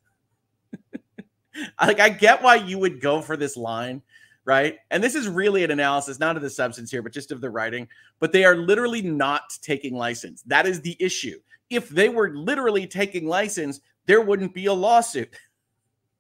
[1.83, 4.03] like I get why you would go for this line,
[4.45, 4.77] right?
[4.91, 7.49] And this is really an analysis, not of the substance here, but just of the
[7.49, 7.89] writing.
[8.19, 10.43] But they are literally not taking license.
[10.43, 11.41] That is the issue.
[11.71, 15.35] If they were literally taking license, there wouldn't be a lawsuit,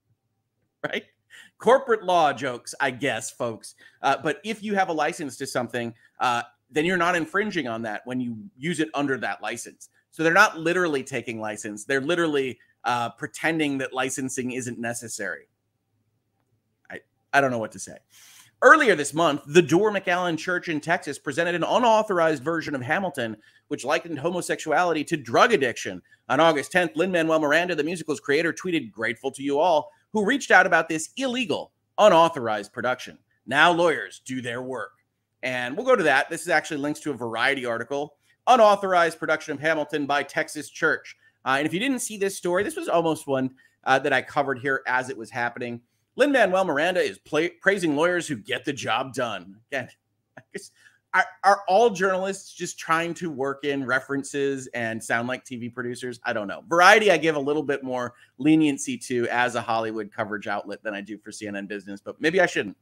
[0.84, 1.04] right?
[1.60, 3.74] Corporate law jokes, I guess, folks.
[4.00, 7.82] Uh, but if you have a license to something, uh, then you're not infringing on
[7.82, 9.90] that when you use it under that license.
[10.10, 11.84] So they're not literally taking license.
[11.84, 15.48] They're literally uh, pretending that licensing isn't necessary.
[16.90, 17.00] I,
[17.32, 17.98] I don't know what to say.
[18.62, 23.36] Earlier this month, the Door McAllen Church in Texas presented an unauthorized version of Hamilton,
[23.68, 26.00] which likened homosexuality to drug addiction.
[26.28, 30.24] On August 10th, Lin Manuel Miranda, the musical's creator, tweeted, Grateful to you all who
[30.24, 33.18] reached out about this illegal, unauthorized production.
[33.46, 34.92] Now lawyers do their work.
[35.42, 36.28] And we'll go to that.
[36.28, 38.14] This is actually links to a Variety article
[38.46, 41.16] Unauthorized Production of Hamilton by Texas Church.
[41.44, 43.50] Uh, and if you didn't see this story, this was almost one
[43.84, 45.80] uh, that I covered here as it was happening.
[46.16, 47.18] Lin Manuel Miranda is
[47.60, 49.56] praising lawyers who get the job done.
[49.70, 49.88] Again,
[50.38, 50.70] I guess
[51.12, 56.20] are, are all journalists just trying to work in references and sound like TV producers?
[56.24, 56.62] I don't know.
[56.68, 60.94] Variety, I give a little bit more leniency to as a Hollywood coverage outlet than
[60.94, 62.76] I do for CNN Business, but maybe I shouldn't.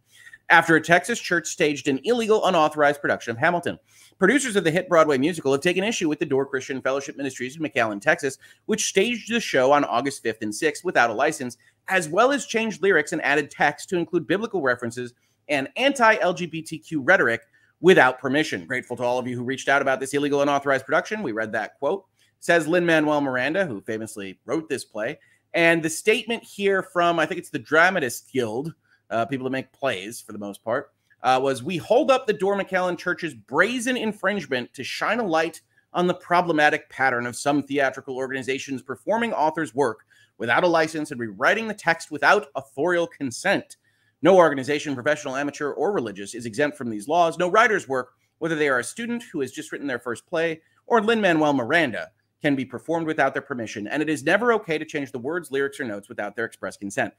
[0.50, 3.78] After a Texas church staged an illegal, unauthorized production of Hamilton,
[4.18, 7.56] producers of the hit Broadway musical have taken issue with the Door Christian Fellowship Ministries
[7.56, 11.58] in McAllen, Texas, which staged the show on August 5th and 6th without a license,
[11.88, 15.12] as well as changed lyrics and added text to include biblical references
[15.48, 17.42] and anti LGBTQ rhetoric
[17.80, 18.66] without permission.
[18.66, 21.22] Grateful to all of you who reached out about this illegal unauthorized production.
[21.22, 22.04] We read that quote.
[22.40, 25.18] Says Lin Manuel Miranda, who famously wrote this play.
[25.54, 28.74] And the statement here from, I think it's the Dramatist Guild,
[29.10, 32.32] uh, people that make plays for the most part, uh, was We hold up the
[32.32, 35.60] Door McAllen Church's brazen infringement to shine a light
[35.92, 40.04] on the problematic pattern of some theatrical organizations performing authors' work
[40.36, 43.76] without a license and rewriting the text without authorial consent.
[44.22, 47.38] No organization, professional, amateur, or religious, is exempt from these laws.
[47.38, 50.60] No writer's work, whether they are a student who has just written their first play
[50.86, 52.08] or Lin Manuel Miranda,
[52.40, 53.86] can be performed without their permission.
[53.88, 56.76] And it is never okay to change the words, lyrics, or notes without their express
[56.76, 57.12] consent.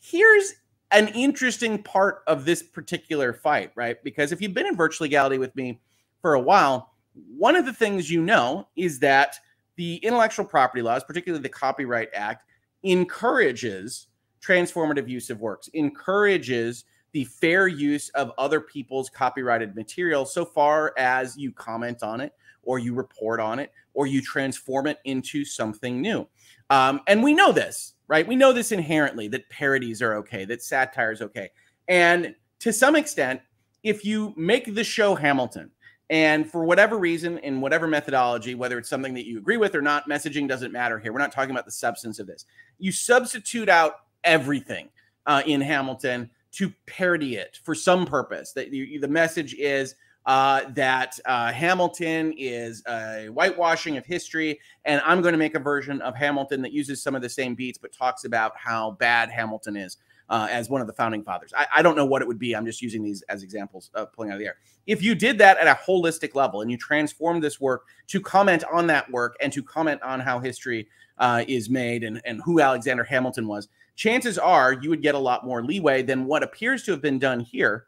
[0.00, 0.54] Here's
[0.90, 4.02] an interesting part of this particular fight, right?
[4.04, 5.80] Because if you've been in virtual legality with me
[6.20, 6.92] for a while,
[7.36, 9.36] one of the things you know is that
[9.76, 12.44] the intellectual property laws, particularly the Copyright Act,
[12.82, 14.08] encourages
[14.40, 20.92] transformative use of works, encourages the fair use of other people's copyrighted material so far
[20.98, 25.44] as you comment on it or you report on it or you transform it into
[25.44, 26.26] something new.
[26.70, 28.26] Um, and we know this, right?
[28.26, 31.48] We know this inherently that parodies are okay, that satire is okay.
[31.88, 33.40] And to some extent,
[33.82, 35.70] if you make the show Hamilton,
[36.10, 39.82] and for whatever reason, in whatever methodology, whether it's something that you agree with or
[39.82, 41.12] not, messaging doesn't matter here.
[41.12, 42.46] We're not talking about the substance of this.
[42.78, 44.88] You substitute out everything
[45.26, 48.52] uh, in Hamilton to parody it for some purpose.
[48.52, 49.94] That the, the message is
[50.26, 55.60] uh, that uh, Hamilton is a whitewashing of history, and I'm going to make a
[55.60, 59.30] version of Hamilton that uses some of the same beats, but talks about how bad
[59.30, 59.96] Hamilton is.
[60.30, 61.54] Uh, as one of the founding fathers.
[61.56, 62.54] I, I, don't know what it would be.
[62.54, 64.56] I'm just using these as examples of pulling out of the air.
[64.86, 68.62] If you did that at a holistic level and you transformed this work to comment
[68.70, 72.60] on that work and to comment on how history uh, is made and, and who
[72.60, 76.84] Alexander Hamilton was, chances are you would get a lot more leeway than what appears
[76.84, 77.86] to have been done here,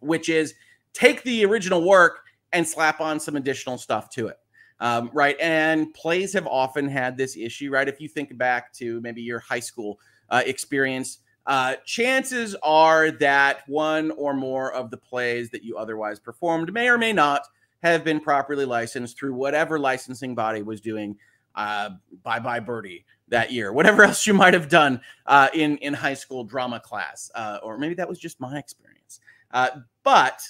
[0.00, 0.54] which is
[0.92, 2.20] take the original work
[2.52, 4.36] and slap on some additional stuff to it.
[4.80, 5.36] Um, right.
[5.40, 7.88] And plays have often had this issue, right?
[7.88, 13.66] If you think back to maybe your high school uh, experience, uh, chances are that
[13.66, 17.46] one or more of the plays that you otherwise performed may or may not
[17.82, 21.16] have been properly licensed through whatever licensing body was doing
[21.54, 21.90] uh,
[22.22, 23.04] Bye Bye Birdie
[23.34, 27.30] that year, whatever else you might have done uh, in in high school drama class,
[27.34, 29.20] uh, or maybe that was just my experience.
[29.50, 29.70] Uh,
[30.02, 30.40] but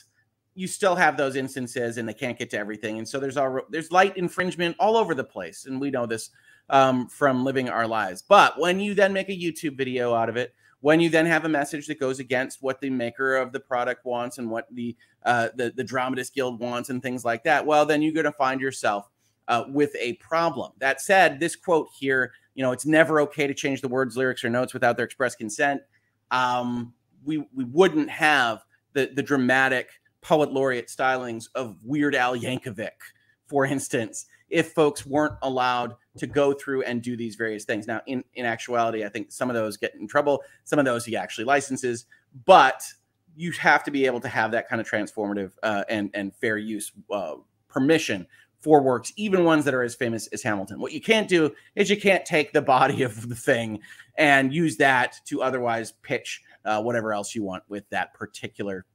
[0.55, 3.61] you still have those instances, and they can't get to everything, and so there's all
[3.71, 6.31] there's light infringement all over the place, and we know this
[6.71, 8.23] um, from living our lives.
[8.23, 11.47] But when you then make a YouTube video out of it, when you then have
[11.47, 14.95] a message that goes against what the maker of the product wants and what the
[15.25, 18.33] uh, the, the dramatist guild wants and things like that, well, then you're going to
[18.33, 19.09] find yourself
[19.49, 20.73] uh, with a problem.
[20.79, 24.45] That said, this quote here you know, it's never okay to change the words, lyrics,
[24.45, 25.83] or notes without their express consent.
[26.31, 29.91] Um, we we wouldn't have the the dramatic
[30.21, 32.91] poet laureate stylings of Weird Al Yankovic,
[33.47, 37.87] for instance, if folks weren't allowed to go through and do these various things.
[37.87, 40.43] Now, in in actuality, I think some of those get in trouble.
[40.65, 42.07] Some of those he actually licenses,
[42.47, 42.83] but
[43.37, 46.57] you have to be able to have that kind of transformative uh, and and fair
[46.57, 47.35] use uh,
[47.69, 48.27] permission
[48.65, 50.81] for works, even ones that are as famous as Hamilton.
[50.81, 53.79] What you can't do is you can't take the body of the thing
[54.17, 58.87] and use that to otherwise pitch uh, whatever else you want with that particular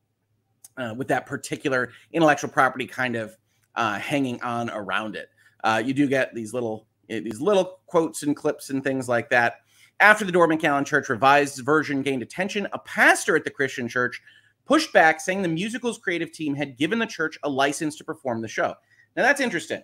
[0.78, 3.38] uh, with that particular intellectual property kind of
[3.76, 5.30] uh, hanging on around it.
[5.64, 9.30] Uh, you do get these little eh, these little quotes and clips and things like
[9.30, 9.58] that.
[10.00, 14.20] After the Door McAllen Church revised version gained attention, a pastor at the Christian church
[14.66, 18.42] pushed back, saying the musical's creative team had given the church a license to perform
[18.42, 18.74] the show.
[19.16, 19.84] Now that's interesting.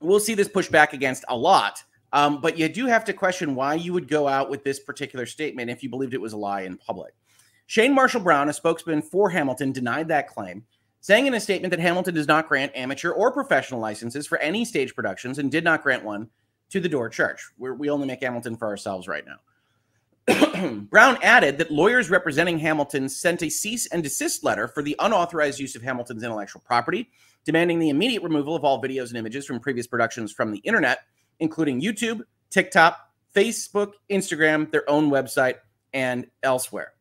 [0.00, 3.74] We'll see this pushback against a lot, um, but you do have to question why
[3.74, 6.62] you would go out with this particular statement if you believed it was a lie
[6.62, 7.14] in public.
[7.66, 10.64] Shane Marshall Brown, a spokesman for Hamilton, denied that claim,
[11.00, 14.64] saying in a statement that Hamilton does not grant amateur or professional licenses for any
[14.64, 16.28] stage productions and did not grant one
[16.70, 17.50] to the Door Church.
[17.58, 19.36] We're, we only make Hamilton for ourselves right now.
[20.90, 25.58] Brown added that lawyers representing Hamilton sent a cease and desist letter for the unauthorized
[25.58, 27.10] use of Hamilton's intellectual property,
[27.44, 31.00] demanding the immediate removal of all videos and images from previous productions from the internet,
[31.40, 32.98] including YouTube, TikTok,
[33.34, 35.56] Facebook, Instagram, their own website,
[35.92, 36.92] and elsewhere.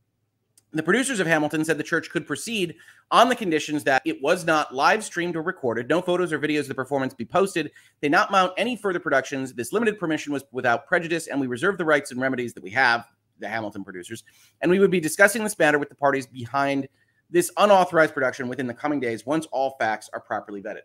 [0.73, 2.75] The producers of Hamilton said the church could proceed
[3.11, 6.61] on the conditions that it was not live streamed or recorded, no photos or videos
[6.61, 9.53] of the performance be posted, they not mount any further productions.
[9.53, 12.69] This limited permission was without prejudice, and we reserve the rights and remedies that we
[12.69, 13.05] have,
[13.39, 14.23] the Hamilton producers,
[14.61, 16.87] and we would be discussing this matter with the parties behind
[17.29, 20.83] this unauthorized production within the coming days once all facts are properly vetted.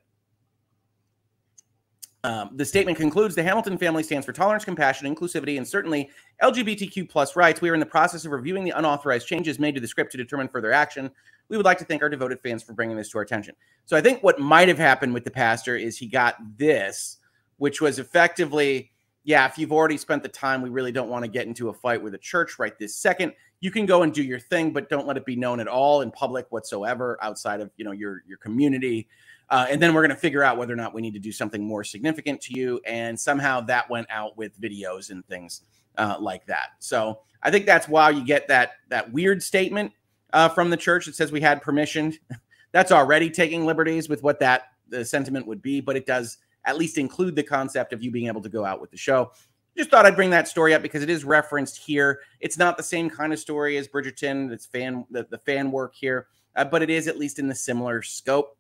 [2.27, 6.11] Um, the statement concludes the Hamilton family stands for tolerance, compassion, inclusivity, and certainly
[6.43, 7.61] LGBTQ plus rights.
[7.61, 10.19] We are in the process of reviewing the unauthorized changes made to the script to
[10.19, 11.09] determine further action.
[11.49, 13.55] We would like to thank our devoted fans for bringing this to our attention.
[13.85, 17.19] So I think what might have happened with the pastor is he got this,
[17.59, 18.91] which was effectively,
[19.23, 21.73] yeah, if you've already spent the time, we really don't want to get into a
[21.73, 23.35] fight with the church right this second.
[23.61, 26.01] You can go and do your thing, but don't let it be known at all
[26.01, 29.07] in public whatsoever outside of you know your your community.
[29.48, 31.32] Uh, and then we're going to figure out whether or not we need to do
[31.32, 32.80] something more significant to you.
[32.85, 35.62] And somehow that went out with videos and things
[35.96, 36.70] uh, like that.
[36.78, 39.92] So I think that's why you get that that weird statement
[40.32, 42.14] uh, from the church that says we had permission.
[42.72, 46.76] that's already taking liberties with what that the sentiment would be, but it does at
[46.76, 49.30] least include the concept of you being able to go out with the show.
[49.76, 52.20] Just thought I'd bring that story up because it is referenced here.
[52.40, 54.50] It's not the same kind of story as Bridgerton.
[54.50, 57.54] It's fan the, the fan work here, uh, but it is at least in the
[57.54, 58.56] similar scope.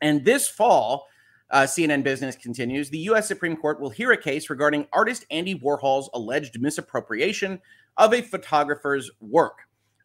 [0.00, 1.06] And this fall,
[1.50, 3.28] uh, CNN Business continues the U.S.
[3.28, 7.60] Supreme Court will hear a case regarding artist Andy Warhol's alleged misappropriation
[7.96, 9.58] of a photographer's work.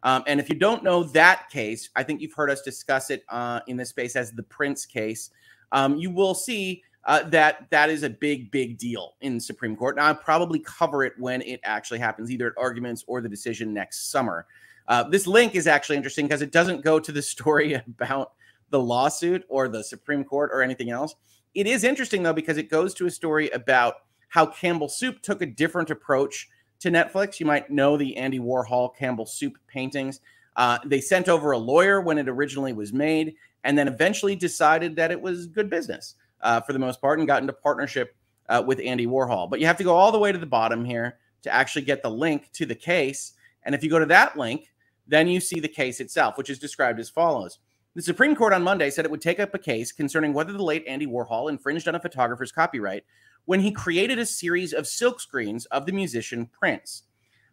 [0.03, 3.23] Um, and if you don't know that case, I think you've heard us discuss it
[3.29, 5.31] uh, in this space as the Prince case.
[5.71, 9.75] Um, you will see uh, that that is a big, big deal in the Supreme
[9.75, 9.95] Court.
[9.95, 13.73] Now, I'll probably cover it when it actually happens, either at arguments or the decision
[13.73, 14.45] next summer.
[14.87, 18.33] Uh, this link is actually interesting because it doesn't go to the story about
[18.69, 21.15] the lawsuit or the Supreme Court or anything else.
[21.55, 23.95] It is interesting though because it goes to a story about
[24.29, 26.47] how Campbell Soup took a different approach
[26.79, 27.39] to Netflix.
[27.39, 30.21] You might know the Andy Warhol Campbell Soup paintings.
[30.55, 34.95] Uh, they sent over a lawyer when it originally was made, and then eventually decided
[34.95, 38.15] that it was good business uh, for the most part, and got into partnership
[38.49, 39.49] uh, with Andy Warhol.
[39.49, 42.03] But you have to go all the way to the bottom here to actually get
[42.03, 43.33] the link to the case.
[43.63, 44.71] And if you go to that link,
[45.07, 47.59] then you see the case itself, which is described as follows.
[47.99, 50.63] The Supreme Court on Monday said it would take up a case concerning whether the
[50.63, 53.03] late Andy Warhol infringed on a photographer's copyright
[53.43, 57.03] when he created a series of silkscreens of the musician Prince.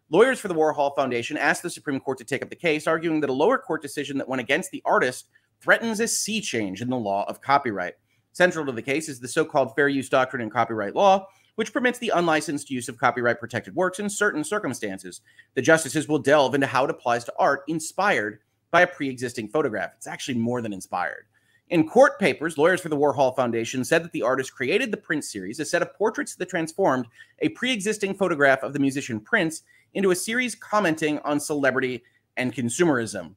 [0.09, 3.19] Lawyers for the Warhol Foundation asked the Supreme Court to take up the case, arguing
[3.23, 5.27] that a lower court decision that went against the artist
[5.61, 7.95] threatens a sea change in the law of copyright.
[8.31, 11.73] Central to the case is the so called fair use doctrine in copyright law, which
[11.73, 15.23] permits the unlicensed use of copyright protected works in certain circumstances.
[15.57, 18.39] The justices will delve into how it applies to art inspired
[18.71, 19.93] by a pre existing photograph.
[19.97, 21.27] It's actually more than inspired.
[21.69, 25.33] In court papers, lawyers for the Warhol Foundation said that the artist created the Prince
[25.33, 27.07] series, a set of portraits that transformed
[27.41, 29.63] a pre existing photograph of the musician Prince
[29.95, 32.05] into a series commenting on celebrity
[32.37, 33.35] and consumerism.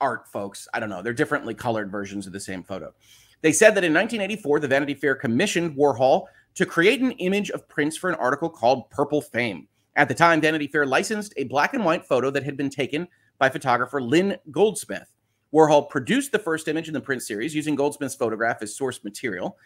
[0.00, 0.68] Art, folks.
[0.74, 1.00] I don't know.
[1.00, 2.92] They're differently colored versions of the same photo.
[3.40, 7.68] They said that in 1984, the Vanity Fair commissioned Warhol to create an image of
[7.68, 9.68] Prince for an article called Purple Fame.
[9.94, 13.08] At the time, Vanity Fair licensed a black and white photo that had been taken
[13.38, 15.12] by photographer Lynn Goldsmith.
[15.52, 19.56] Warhol produced the first image in the Prince series using Goldsmith's photograph as source material.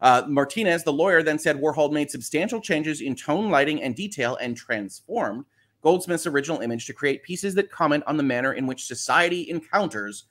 [0.00, 4.36] Uh, Martinez, the lawyer, then said Warhol made substantial changes in tone, lighting, and detail
[4.40, 5.44] and transformed
[5.82, 10.24] Goldsmith's original image to create pieces that comment on the manner in which society encounters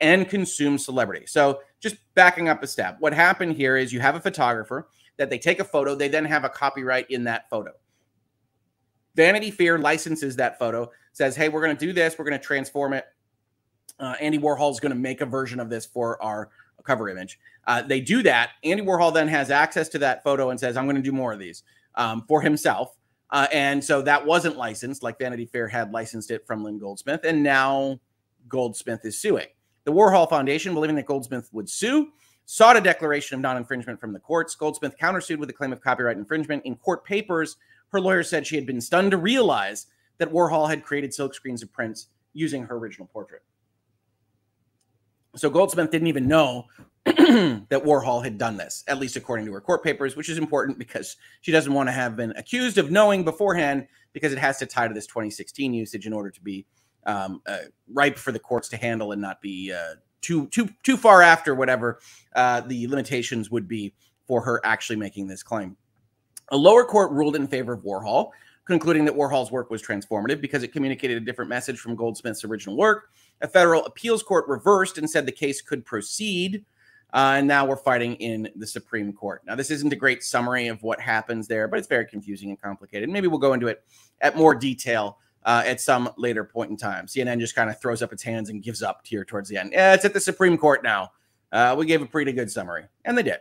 [0.00, 1.26] and consumes celebrity.
[1.26, 5.30] So, just backing up a step, what happened here is you have a photographer that
[5.30, 7.72] they take a photo, they then have a copyright in that photo.
[9.14, 12.44] Vanity Fair licenses that photo, says, hey, we're going to do this, we're going to
[12.44, 13.06] transform it.
[13.98, 16.50] Uh, Andy Warhol is going to make a version of this for our
[16.84, 17.38] cover image.
[17.66, 18.50] Uh, they do that.
[18.62, 21.32] Andy Warhol then has access to that photo and says, I'm going to do more
[21.32, 21.62] of these
[21.94, 22.96] um, for himself.
[23.30, 27.22] Uh, and so that wasn't licensed, like Vanity Fair had licensed it from Lynn Goldsmith,
[27.24, 27.98] and now
[28.46, 29.46] Goldsmith is suing.
[29.84, 32.08] The Warhol Foundation, believing that Goldsmith would sue,
[32.44, 34.54] sought a declaration of non infringement from the courts.
[34.54, 36.64] Goldsmith countersued with a claim of copyright infringement.
[36.66, 37.56] In court papers,
[37.88, 39.86] her lawyer said she had been stunned to realize
[40.18, 43.42] that Warhol had created silkscreens of Prince using her original portrait.
[45.36, 46.66] So Goldsmith didn't even know
[47.04, 50.78] that Warhol had done this, at least according to her court papers, which is important
[50.78, 54.66] because she doesn't want to have been accused of knowing beforehand because it has to
[54.66, 56.66] tie to this 2016 usage in order to be
[57.06, 57.58] um, uh,
[57.92, 61.54] ripe for the courts to handle and not be uh, too too too far after
[61.54, 62.00] whatever
[62.34, 63.94] uh, the limitations would be
[64.26, 65.76] for her actually making this claim.
[66.48, 68.30] A lower court ruled in favor of Warhol,
[68.66, 72.76] concluding that Warhol's work was transformative because it communicated a different message from Goldsmith's original
[72.76, 73.10] work.
[73.40, 76.64] A federal appeals court reversed and said the case could proceed.
[77.14, 79.42] Uh, and now we're fighting in the Supreme Court.
[79.46, 82.60] Now, this isn't a great summary of what happens there, but it's very confusing and
[82.60, 83.08] complicated.
[83.08, 83.84] Maybe we'll go into it
[84.20, 87.06] at more detail uh, at some later point in time.
[87.06, 89.72] CNN just kind of throws up its hands and gives up here towards the end.
[89.72, 91.12] Yeah, it's at the Supreme Court now.
[91.52, 93.38] Uh, we gave a pretty good summary, and they did.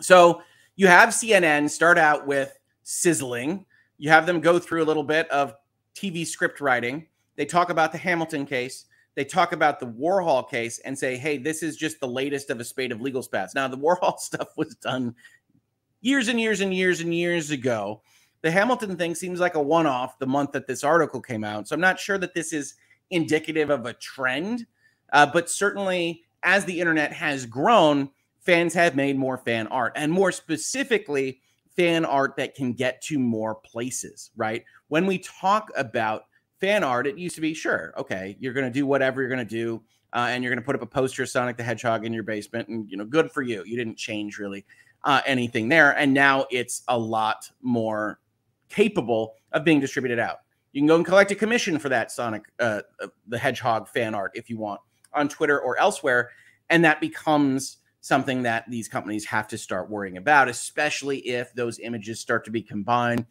[0.00, 0.42] So
[0.74, 3.64] you have CNN start out with sizzling.
[3.98, 5.54] You have them go through a little bit of
[5.94, 7.06] TV script writing.
[7.36, 8.86] They talk about the Hamilton case.
[9.14, 12.58] They talk about the Warhol case and say, hey, this is just the latest of
[12.58, 13.54] a spate of legal spats.
[13.54, 15.14] Now, the Warhol stuff was done
[16.00, 18.02] years and years and years and years ago.
[18.42, 21.66] The Hamilton thing seems like a one off the month that this article came out.
[21.66, 22.74] So I'm not sure that this is
[23.10, 24.66] indicative of a trend,
[25.12, 30.12] uh, but certainly as the internet has grown, fans have made more fan art and
[30.12, 31.40] more specifically,
[31.76, 34.64] fan art that can get to more places, right?
[34.88, 36.24] When we talk about
[36.60, 39.38] fan art, it used to be sure, okay, you're going to do whatever you're going
[39.38, 39.82] to do.
[40.12, 42.22] Uh, and you're going to put up a poster of Sonic the Hedgehog in your
[42.22, 43.64] basement, and you know, good for you.
[43.66, 44.64] You didn't change really
[45.02, 48.20] uh, anything there, and now it's a lot more
[48.68, 50.38] capable of being distributed out.
[50.72, 54.14] You can go and collect a commission for that Sonic uh, uh, the Hedgehog fan
[54.14, 54.80] art if you want
[55.12, 56.30] on Twitter or elsewhere,
[56.70, 61.78] and that becomes something that these companies have to start worrying about, especially if those
[61.78, 63.24] images start to be combined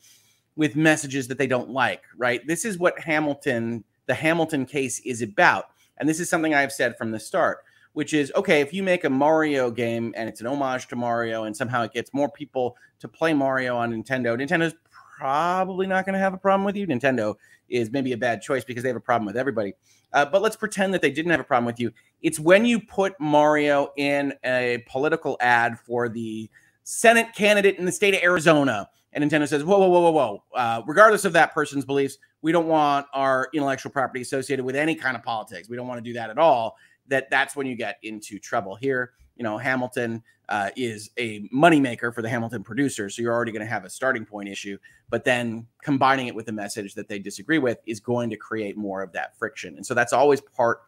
[0.55, 2.01] with messages that they don't like.
[2.17, 2.41] Right?
[2.47, 5.65] This is what Hamilton, the Hamilton case, is about,
[5.99, 7.59] and this is something I have said from the start
[7.93, 11.43] which is okay if you make a Mario game and it's an homage to Mario
[11.43, 14.73] and somehow it gets more people to play Mario on Nintendo, Nintendo's
[15.15, 16.87] probably not going to have a problem with you.
[16.87, 17.35] Nintendo
[17.73, 19.73] is maybe a bad choice because they have a problem with everybody.
[20.13, 21.91] Uh, but let's pretend that they didn't have a problem with you.
[22.21, 26.49] It's when you put Mario in a political ad for the
[26.83, 30.43] Senate candidate in the state of Arizona, and Nintendo says, "Whoa, whoa, whoa, whoa, whoa!
[30.55, 34.95] Uh, regardless of that person's beliefs, we don't want our intellectual property associated with any
[34.95, 35.67] kind of politics.
[35.67, 38.75] We don't want to do that at all." That that's when you get into trouble.
[38.75, 43.15] Here, you know, Hamilton uh, is a moneymaker for the Hamilton producers.
[43.15, 44.77] So you're already going to have a starting point issue.
[45.09, 48.77] But then combining it with a message that they disagree with is going to create
[48.77, 49.75] more of that friction.
[49.77, 50.81] And so that's always part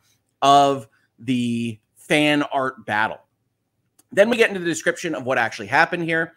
[0.43, 0.87] of
[1.17, 3.17] the fan art battle.
[4.11, 6.33] Then we get into the description of what actually happened here.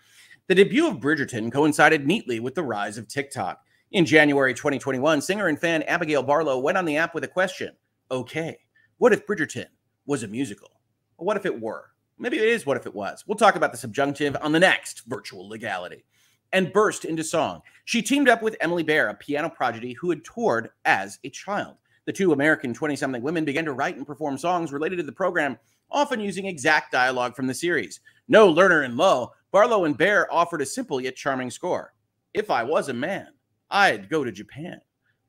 [0.47, 3.63] The debut of Bridgerton coincided neatly with the rise of TikTok.
[3.93, 7.77] In January 2021, singer and fan Abigail Barlow went on the app with a question
[8.11, 8.57] Okay,
[8.97, 9.67] what if Bridgerton
[10.07, 10.71] was a musical?
[11.19, 11.91] What if it were?
[12.19, 13.25] Maybe it is what if it was.
[13.27, 16.05] We'll talk about the subjunctive on the next virtual legality.
[16.53, 17.61] And burst into song.
[17.85, 21.77] She teamed up with Emily Bear, a piano prodigy who had toured as a child.
[22.07, 25.13] The two American 20 something women began to write and perform songs related to the
[25.13, 25.59] program,
[25.91, 28.01] often using exact dialogue from the series.
[28.29, 31.93] No Lerner and Loewe, Barlow and Bear offered a simple yet charming score.
[32.33, 33.29] If I was a man,
[33.71, 34.81] I'd go to Japan.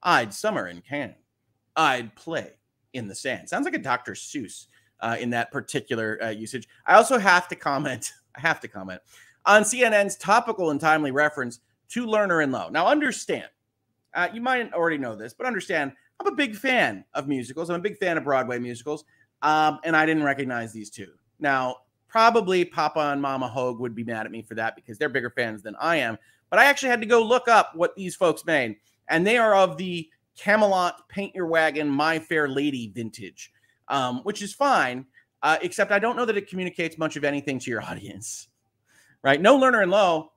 [0.01, 1.15] I'd summer in Cannes.
[1.75, 2.53] I'd play
[2.93, 3.49] in the sand.
[3.49, 4.13] Sounds like a Dr.
[4.13, 4.67] Seuss
[5.01, 6.67] uh, in that particular uh, usage.
[6.85, 8.13] I also have to comment.
[8.35, 9.01] I have to comment
[9.45, 12.71] on CNN's topical and timely reference to Lerner and Loewe.
[12.71, 13.47] Now, understand,
[14.13, 17.69] uh, you might already know this, but understand, I'm a big fan of musicals.
[17.69, 19.05] I'm a big fan of Broadway musicals,
[19.41, 21.11] um, and I didn't recognize these two.
[21.39, 21.77] Now,
[22.07, 25.29] probably Papa and Mama Hogue would be mad at me for that because they're bigger
[25.29, 26.17] fans than I am.
[26.49, 28.77] But I actually had to go look up what these folks made,
[29.07, 33.51] and they are of the Camelot Paint Your Wagon My Fair Lady vintage
[33.89, 35.05] um, which is fine.
[35.41, 38.47] Uh, except I don't know that it communicates much of anything to your audience,
[39.23, 39.41] right?
[39.41, 40.29] No Lerner and Loewe.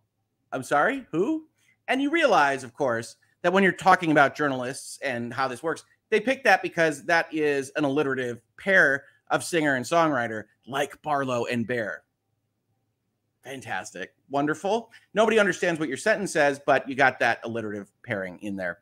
[0.53, 1.47] I'm sorry, who?
[1.89, 5.85] And you realize, of course, that when you're talking about journalists and how this works,
[6.11, 11.47] they pick that because that is an alliterative pair of singer and songwriter like Barlow
[11.47, 12.03] and Bear.
[13.43, 14.15] Fantastic.
[14.31, 14.91] Wonderful.
[15.15, 18.79] Nobody understands what your sentence says, but you got that alliterative pairing in there.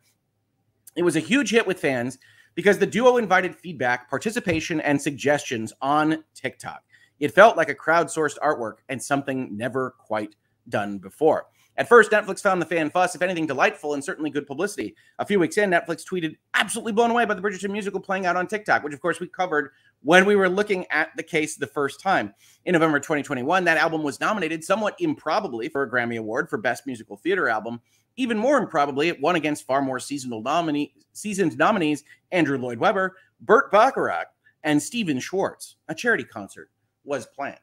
[0.96, 2.18] It was a huge hit with fans
[2.54, 6.82] because the duo invited feedback, participation, and suggestions on TikTok.
[7.18, 10.34] It felt like a crowdsourced artwork and something never quite
[10.68, 11.46] done before.
[11.76, 14.94] At first, Netflix found the fan fuss, if anything, delightful and certainly good publicity.
[15.18, 18.36] A few weeks in, Netflix tweeted, absolutely blown away by the Bridgerton musical playing out
[18.36, 19.70] on TikTok, which of course we covered
[20.02, 22.34] when we were looking at the case the first time.
[22.66, 26.86] In November 2021, that album was nominated somewhat improbably for a Grammy Award for Best
[26.86, 27.80] Musical Theater Album.
[28.16, 33.16] Even more improbably, it won against far more seasonal nominee, seasoned nominees Andrew Lloyd Webber,
[33.40, 34.28] Burt Bacharach,
[34.62, 35.76] and Stephen Schwartz.
[35.88, 36.70] A charity concert
[37.04, 37.60] was planned.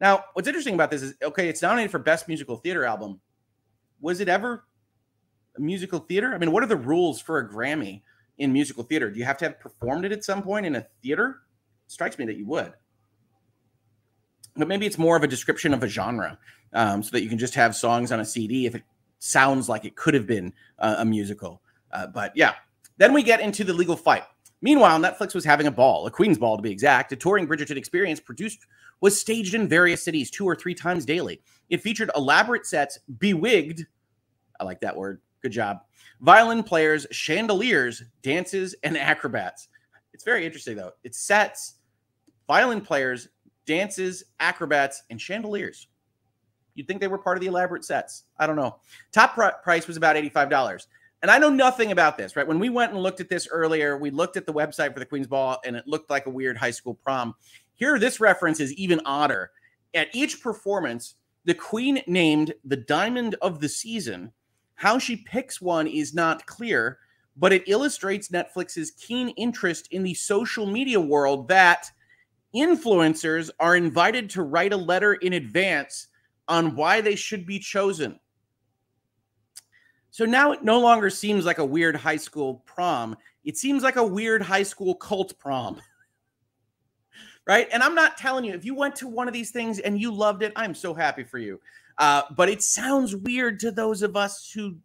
[0.00, 3.20] Now, what's interesting about this is okay, it's nominated for Best Musical Theater Album.
[4.00, 4.64] Was it ever
[5.56, 6.34] a musical theater?
[6.34, 8.02] I mean, what are the rules for a Grammy
[8.38, 9.10] in musical theater?
[9.10, 11.40] Do you have to have performed it at some point in a theater?
[11.86, 12.72] It strikes me that you would.
[14.54, 16.38] But maybe it's more of a description of a genre
[16.72, 18.82] um, so that you can just have songs on a CD if it
[19.18, 21.62] sounds like it could have been uh, a musical.
[21.92, 22.54] Uh, but yeah,
[22.98, 24.24] then we get into the legal fight.
[24.62, 27.12] Meanwhile, Netflix was having a ball, a Queen's ball to be exact.
[27.12, 28.66] A touring Bridgerton experience produced
[29.00, 31.40] was staged in various cities two or three times daily.
[31.68, 33.84] It featured elaborate sets, bewigged,
[34.58, 35.80] I like that word, good job,
[36.20, 39.68] violin players, chandeliers, dances, and acrobats.
[40.14, 40.92] It's very interesting though.
[41.04, 41.74] It's sets,
[42.46, 43.28] violin players,
[43.66, 45.88] dances, acrobats, and chandeliers.
[46.76, 48.24] You'd think they were part of the elaborate sets.
[48.38, 48.76] I don't know.
[49.10, 50.86] Top pr- price was about $85.
[51.22, 52.46] And I know nothing about this, right?
[52.46, 55.06] When we went and looked at this earlier, we looked at the website for the
[55.06, 57.34] Queen's Ball and it looked like a weird high school prom.
[57.74, 59.50] Here, this reference is even odder.
[59.94, 61.14] At each performance,
[61.44, 64.32] the Queen named the diamond of the season.
[64.74, 66.98] How she picks one is not clear,
[67.36, 71.90] but it illustrates Netflix's keen interest in the social media world that
[72.54, 76.08] influencers are invited to write a letter in advance
[76.48, 78.18] on why they should be chosen.
[80.10, 83.16] So now it no longer seems like a weird high school prom.
[83.44, 85.80] It seems like a weird high school cult prom.
[87.46, 87.68] right?
[87.72, 90.10] And I'm not telling you, if you went to one of these things and you
[90.10, 91.60] loved it, I'm so happy for you.
[91.98, 94.76] Uh, but it sounds weird to those of us who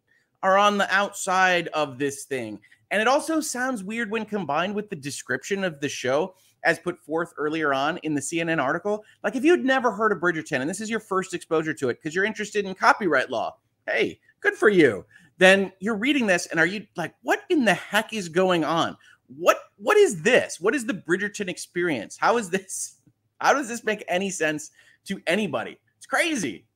[0.43, 2.59] are on the outside of this thing.
[2.89, 6.99] And it also sounds weird when combined with the description of the show as put
[6.99, 9.03] forth earlier on in the CNN article.
[9.23, 11.99] Like if you'd never heard of Bridgerton and this is your first exposure to it
[12.01, 15.05] because you're interested in copyright law, hey, good for you
[15.41, 18.95] then you're reading this and are you like, what in the heck is going on?
[19.25, 20.61] What what is this?
[20.61, 22.15] What is the Bridgerton experience?
[22.15, 22.97] How is this?
[23.41, 24.69] How does this make any sense
[25.05, 25.79] to anybody?
[25.97, 26.67] It's crazy.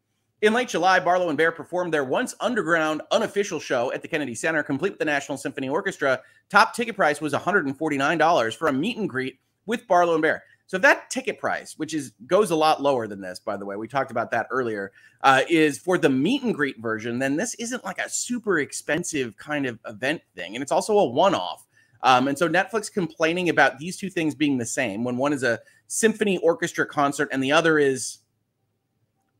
[0.41, 4.33] In late July, Barlow and Bear performed their once underground unofficial show at the Kennedy
[4.33, 6.21] Center, complete with the National Symphony Orchestra.
[6.49, 10.43] Top ticket price was $149 for a meet and greet with Barlow and Bear.
[10.67, 13.75] So that ticket price, which is goes a lot lower than this, by the way,
[13.75, 14.91] we talked about that earlier,
[15.21, 19.37] uh, is for the meet and greet version, then this isn't like a super expensive
[19.37, 21.65] kind of event thing, and it's also a one-off.
[22.01, 25.43] Um, and so Netflix complaining about these two things being the same when one is
[25.43, 28.19] a symphony orchestra concert and the other is,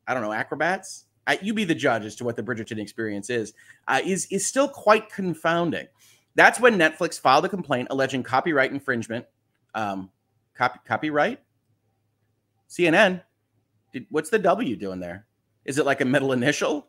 [0.07, 1.05] I don't know, acrobats.
[1.41, 3.53] You be the judge as to what the Bridgerton experience is.
[3.88, 5.88] Uh, is is still quite confounding.
[6.36, 9.26] That's when Netflix filed a complaint alleging copyright infringement.
[9.73, 10.11] Um,
[10.56, 11.39] Copy, copyright?
[12.70, 13.22] CNN.
[13.91, 15.26] Did, what's the W doing there?
[15.66, 16.88] Is it like a middle initial?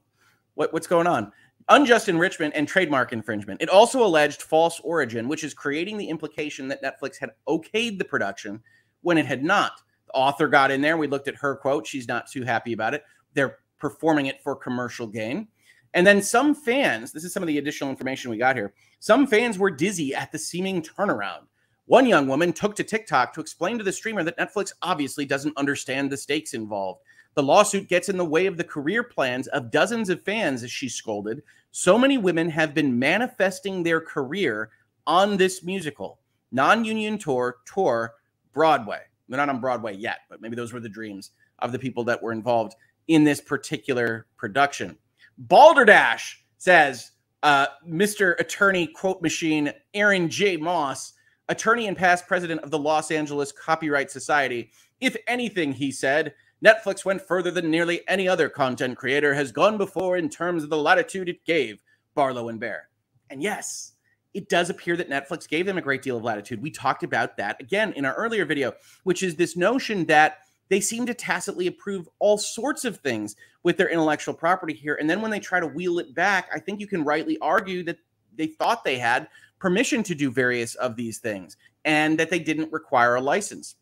[0.54, 1.32] What, what's going on?
[1.68, 3.60] Unjust enrichment and trademark infringement.
[3.60, 8.04] It also alleged false origin, which is creating the implication that Netflix had okayed the
[8.04, 8.62] production
[9.02, 9.72] when it had not.
[10.06, 10.96] The author got in there.
[10.96, 11.86] We looked at her quote.
[11.86, 13.02] She's not too happy about it.
[13.34, 15.48] They're performing it for commercial gain.
[15.94, 18.72] And then some fans, this is some of the additional information we got here.
[19.00, 21.46] Some fans were dizzy at the seeming turnaround.
[21.86, 25.56] One young woman took to TikTok to explain to the streamer that Netflix obviously doesn't
[25.56, 27.02] understand the stakes involved.
[27.34, 30.72] The lawsuit gets in the way of the career plans of dozens of fans, as
[30.72, 31.42] she scolded.
[31.70, 34.70] So many women have been manifesting their career
[35.06, 36.18] on this musical,
[36.50, 38.14] non union tour, tour,
[38.52, 39.02] Broadway.
[39.28, 41.30] They're not on Broadway yet, but maybe those were the dreams
[41.60, 42.74] of the people that were involved
[43.06, 44.96] in this particular production.
[45.38, 47.12] Balderdash says,
[47.42, 48.38] uh, Mr.
[48.40, 50.56] Attorney Quote Machine Aaron J.
[50.56, 51.12] Moss
[51.48, 54.70] attorney and past president of the Los Angeles Copyright Society.
[55.00, 56.34] If anything, he said,
[56.64, 60.70] Netflix went further than nearly any other content creator has gone before in terms of
[60.70, 61.82] the latitude it gave
[62.14, 62.88] Barlow and Bear.
[63.30, 63.92] And yes,
[64.32, 66.62] it does appear that Netflix gave them a great deal of latitude.
[66.62, 68.72] We talked about that again in our earlier video,
[69.04, 70.38] which is this notion that
[70.68, 74.96] they seem to tacitly approve all sorts of things with their intellectual property here.
[75.00, 77.82] And then when they try to wheel it back, I think you can rightly argue
[77.84, 77.98] that
[78.34, 79.28] they thought they had
[79.58, 83.76] permission to do various of these things and that they didn't require a license.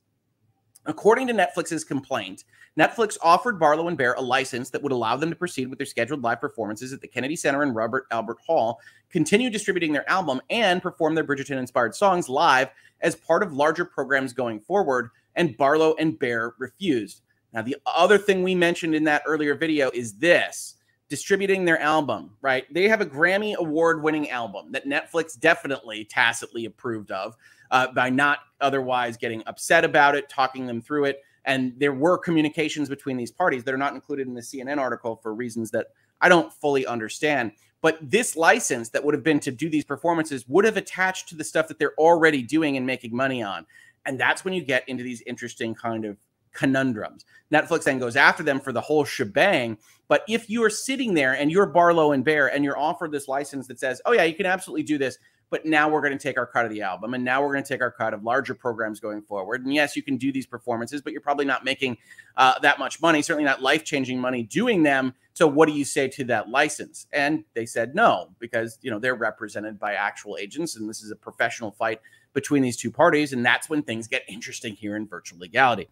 [0.87, 2.45] According to Netflix's complaint,
[2.79, 5.87] Netflix offered Barlow and Bear a license that would allow them to proceed with their
[5.87, 10.41] scheduled live performances at the Kennedy Center and Royal Albert Hall, continue distributing their album,
[10.51, 12.69] and perform their Bridgerton inspired songs live
[13.01, 15.11] as part of larger programs going forward.
[15.37, 17.23] And Barlow and Bear refused.
[17.53, 20.75] Now, the other thing we mentioned in that earlier video is this
[21.15, 22.65] distributing their album, right?
[22.75, 27.37] They have a Grammy award winning album that Netflix definitely tacitly approved of
[27.71, 31.23] uh, by not otherwise getting upset about it, talking them through it.
[31.45, 35.15] And there were communications between these parties that are not included in the CNN article
[35.23, 35.87] for reasons that
[36.21, 37.53] I don't fully understand.
[37.81, 41.37] But this license that would have been to do these performances would have attached to
[41.37, 43.67] the stuff that they're already doing and making money on.
[44.05, 46.17] And that's when you get into these interesting kind of
[46.55, 47.27] conundrums.
[47.53, 49.77] Netflix then goes after them for the whole shebang.
[50.09, 53.29] But if you are sitting there and you're Barlow and Bear and you're offered this
[53.29, 55.19] license that says, oh, yeah, you can absolutely do this,
[55.51, 57.63] but now we're going to take our cut of the album and now we're going
[57.63, 59.65] to take our cut of larger programs going forward.
[59.65, 61.97] And yes, you can do these performances, but you're probably not making
[62.37, 65.15] uh, that much money, certainly not life changing money doing them.
[65.33, 67.07] So what do you say to that license?
[67.13, 71.11] And they said no, because, you know, they're represented by actual agents and this is
[71.11, 72.01] a professional fight
[72.33, 73.33] between these two parties.
[73.33, 75.89] And that's when things get interesting here in virtual legality.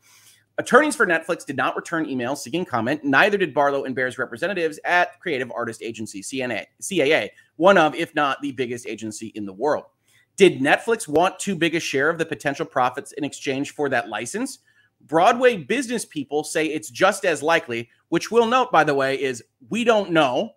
[0.63, 3.03] Attorneys for Netflix did not return emails seeking comment.
[3.03, 8.15] Neither did Barlow and Bear's representatives at Creative Artist Agency, CNA, CAA, one of, if
[8.15, 9.87] not the biggest agency in the world.
[10.37, 14.09] Did Netflix want too big a share of the potential profits in exchange for that
[14.09, 14.61] license?
[15.01, 19.43] Broadway business people say it's just as likely, which we'll note, by the way, is
[19.69, 20.53] we don't know,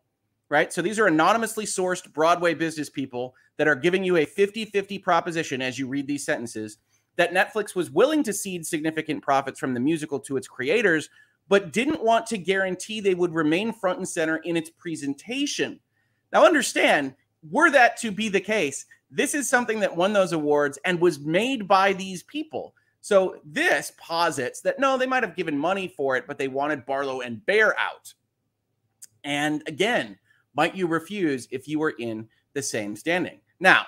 [0.50, 0.72] right?
[0.72, 5.00] So these are anonymously sourced Broadway business people that are giving you a 50 50
[5.00, 6.78] proposition as you read these sentences
[7.18, 11.10] that Netflix was willing to cede significant profits from the musical to its creators,
[11.48, 15.80] but didn't want to guarantee they would remain front and center in its presentation.
[16.34, 17.16] Now, understand,
[17.50, 21.20] were that to be the case, this is something that won those awards and was
[21.20, 22.74] made by these people.
[23.02, 26.86] So this posits that no, they might have given money for it, but they wanted
[26.86, 28.14] Barlow and Bear out.
[29.24, 30.18] And again,
[30.56, 33.40] might you refuse if you were in the same standing?
[33.60, 33.86] Now,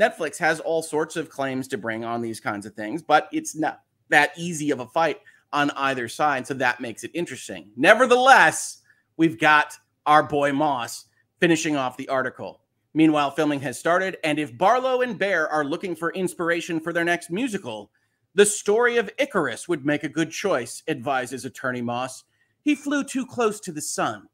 [0.00, 3.54] Netflix has all sorts of claims to bring on these kinds of things, but it's
[3.54, 5.18] not that easy of a fight
[5.52, 6.46] on either side.
[6.46, 7.70] So that makes it interesting.
[7.76, 8.78] Nevertheless,
[9.18, 9.74] we've got
[10.06, 11.04] our boy Moss
[11.38, 12.62] finishing off the article.
[12.94, 17.04] Meanwhile, filming has started, and if Barlow and Bear are looking for inspiration for their
[17.04, 17.90] next musical,
[18.34, 22.24] the story of Icarus would make a good choice, advises attorney Moss.
[22.62, 24.28] He flew too close to the sun,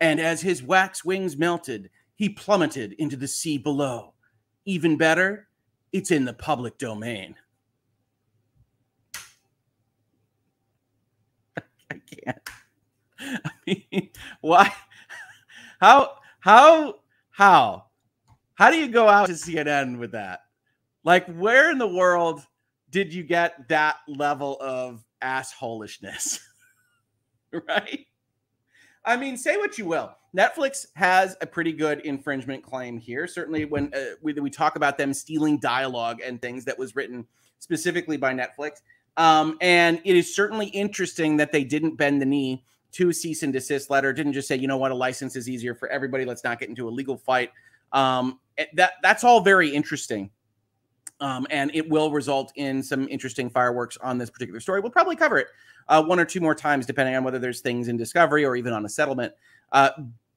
[0.00, 4.11] and as his wax wings melted, he plummeted into the sea below.
[4.64, 5.48] Even better,
[5.92, 7.34] it's in the public domain.
[11.90, 12.38] I can't.
[13.20, 14.10] I mean,
[14.40, 14.72] why?
[15.80, 16.16] How?
[16.40, 17.00] How?
[17.30, 17.86] How?
[18.54, 20.40] How do you go out to CNN with that?
[21.04, 22.46] Like, where in the world
[22.90, 26.38] did you get that level of assholishness?
[27.68, 28.06] right?
[29.04, 30.14] I mean, say what you will.
[30.36, 33.26] Netflix has a pretty good infringement claim here.
[33.26, 37.26] Certainly, when uh, we, we, talk about them stealing dialogue and things that was written
[37.58, 38.80] specifically by Netflix.
[39.16, 43.52] Um, and it is certainly interesting that they didn't bend the knee to cease and
[43.52, 46.24] desist letter, didn't just say, you know what, a license is easier for everybody.
[46.24, 47.50] Let's not get into a legal fight.
[47.92, 48.38] Um,
[48.74, 50.30] that that's all very interesting.
[51.22, 54.80] Um, and it will result in some interesting fireworks on this particular story.
[54.80, 55.46] We'll probably cover it
[55.88, 58.72] uh, one or two more times, depending on whether there's things in discovery or even
[58.72, 59.32] on a settlement.
[59.70, 59.90] Uh,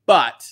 [0.06, 0.46] but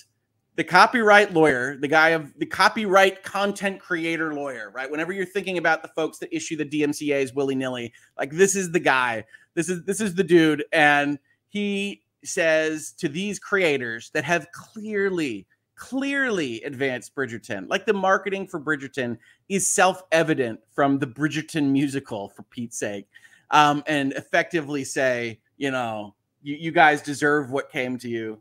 [0.56, 4.90] the copyright lawyer, the guy of the copyright content creator lawyer, right?
[4.90, 8.72] Whenever you're thinking about the folks that issue the DMCA's willy nilly, like this is
[8.72, 9.24] the guy,
[9.54, 11.18] this is this is the dude, and
[11.48, 15.46] he says to these creators that have clearly
[15.76, 17.68] clearly advanced Bridgerton.
[17.68, 19.18] Like the marketing for Bridgerton
[19.48, 23.06] is self evident from the Bridgerton musical, for Pete's sake,
[23.50, 28.40] um, and effectively say, you know, you, you guys deserve what came to you.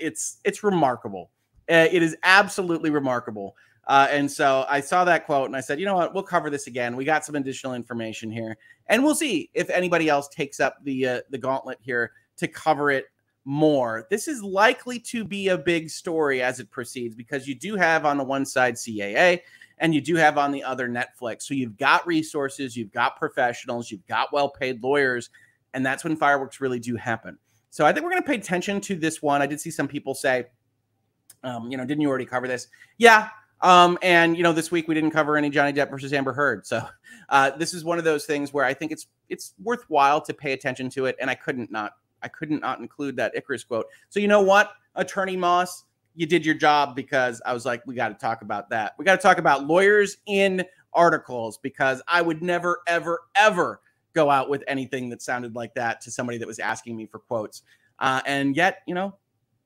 [0.00, 1.30] It's it's remarkable.
[1.70, 3.56] Uh, it is absolutely remarkable.
[3.88, 6.50] Uh, and so I saw that quote and I said, you know what, we'll cover
[6.50, 6.96] this again.
[6.96, 8.56] We got some additional information here,
[8.88, 12.90] and we'll see if anybody else takes up the uh, the gauntlet here to cover
[12.90, 13.06] it
[13.46, 14.06] more.
[14.10, 18.04] This is likely to be a big story as it proceeds because you do have
[18.04, 19.40] on the one side CAA
[19.78, 21.42] and you do have on the other Netflix.
[21.42, 25.30] So you've got resources, you've got professionals, you've got well paid lawyers
[25.74, 27.38] and that's when fireworks really do happen.
[27.70, 29.42] So I think we're going to pay attention to this one.
[29.42, 30.46] I did see some people say,
[31.44, 32.66] um, you know, didn't you already cover this?
[32.98, 33.28] Yeah.
[33.60, 36.66] Um, and you know, this week we didn't cover any Johnny Depp versus Amber Heard.
[36.66, 36.82] So
[37.28, 40.52] uh, this is one of those things where I think it's it's worthwhile to pay
[40.52, 41.16] attention to it.
[41.20, 41.92] And I couldn't not
[42.22, 43.86] I couldn't not include that Icarus quote.
[44.08, 47.94] So you know what, Attorney Moss, you did your job because I was like, we
[47.94, 48.94] got to talk about that.
[48.98, 53.80] We got to talk about lawyers in articles because I would never, ever, ever
[54.14, 57.18] go out with anything that sounded like that to somebody that was asking me for
[57.18, 57.62] quotes.
[57.98, 59.14] Uh, and yet, you know,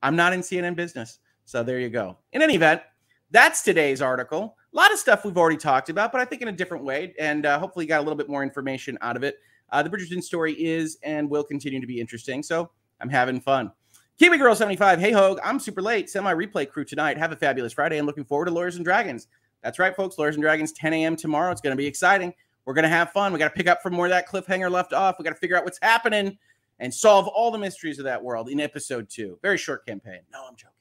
[0.03, 1.21] I'm not in CNN business.
[1.45, 2.17] So there you go.
[2.33, 2.83] In any event,
[3.31, 4.57] that's today's article.
[4.73, 7.15] A lot of stuff we've already talked about, but I think in a different way.
[7.19, 9.39] And uh, hopefully, you got a little bit more information out of it.
[9.73, 12.43] Uh, the Bridgerton story is and will continue to be interesting.
[12.43, 13.73] So I'm having fun.
[14.19, 15.01] Kiwi Girl 75.
[15.01, 15.39] Hey, Hogue.
[15.43, 16.11] I'm super late.
[16.11, 17.17] Semi replay crew tonight.
[17.17, 19.29] Have a fabulous Friday and looking forward to Lawyers and Dragons.
[19.63, 20.19] That's right, folks.
[20.19, 21.17] Lawyers and Dragons, 10 a.m.
[21.17, 21.51] tomorrow.
[21.51, 22.35] It's going to be exciting.
[22.65, 23.33] We're going to have fun.
[23.33, 25.17] We got to pick up from where that cliffhanger left off.
[25.19, 26.37] We got to figure out what's happening
[26.79, 29.39] and solve all the mysteries of that world in episode two.
[29.43, 30.21] Very short campaign.
[30.33, 30.75] No, I'm joking.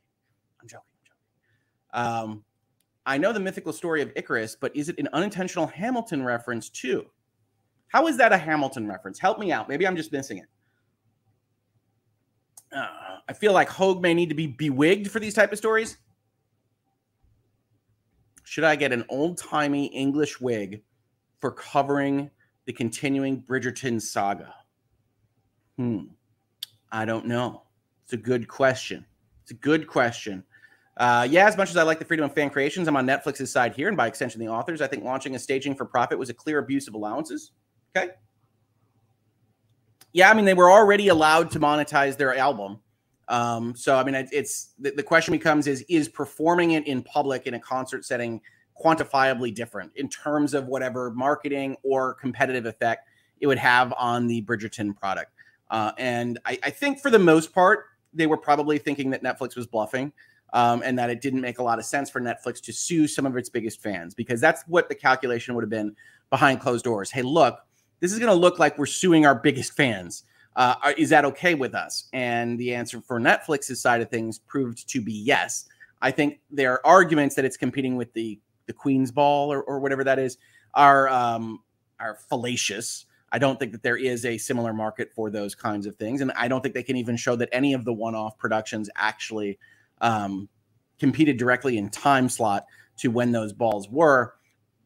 [0.61, 0.85] I'm joking.
[1.93, 2.31] I'm joking.
[2.33, 2.43] Um,
[3.05, 7.05] I know the mythical story of Icarus, but is it an unintentional Hamilton reference too?
[7.89, 9.19] How is that a Hamilton reference?
[9.19, 9.67] Help me out.
[9.67, 10.45] Maybe I'm just missing it.
[12.71, 12.87] Uh,
[13.27, 15.97] I feel like Hogue may need to be bewigged for these type of stories.
[18.43, 20.81] Should I get an old timey English wig
[21.39, 22.29] for covering
[22.65, 24.53] the continuing Bridgerton saga?
[25.77, 26.05] Hmm.
[26.91, 27.63] I don't know.
[28.03, 29.05] It's a good question.
[29.43, 30.43] It's a good question.
[30.97, 33.51] Uh, yeah, as much as I like the freedom of fan creations, I'm on Netflix's
[33.51, 34.81] side here, and by extension, the authors.
[34.81, 37.51] I think launching a staging for profit was a clear abuse of allowances.
[37.95, 38.11] Okay.
[40.11, 42.79] Yeah, I mean, they were already allowed to monetize their album.
[43.27, 47.45] Um, so, I mean, it's the, the question becomes is is performing it in public
[47.45, 48.41] in a concert setting
[48.83, 53.07] quantifiably different in terms of whatever marketing or competitive effect
[53.39, 55.31] it would have on the Bridgerton product.
[55.69, 59.55] Uh, and I, I, think for the most part, they were probably thinking that Netflix
[59.55, 60.11] was bluffing
[60.53, 63.25] um, and that it didn't make a lot of sense for Netflix to sue some
[63.25, 65.95] of its biggest fans because that's what the calculation would have been
[66.31, 67.11] behind closed doors.
[67.11, 67.59] Hey, look,
[67.99, 70.23] this is going to look like we're suing our biggest fans.
[70.55, 72.09] Uh, is that okay with us?
[72.11, 75.65] And the answer for Netflix's side of things proved to be yes.
[76.01, 80.03] I think their arguments that it's competing with the the Queen's Ball or, or whatever
[80.03, 80.37] that is
[80.73, 81.63] are um,
[81.99, 83.05] are fallacious.
[83.31, 86.31] I don't think that there is a similar market for those kinds of things, and
[86.35, 89.59] I don't think they can even show that any of the one-off productions actually
[90.01, 90.49] um,
[90.99, 92.65] competed directly in time slot
[92.97, 94.33] to when those balls were.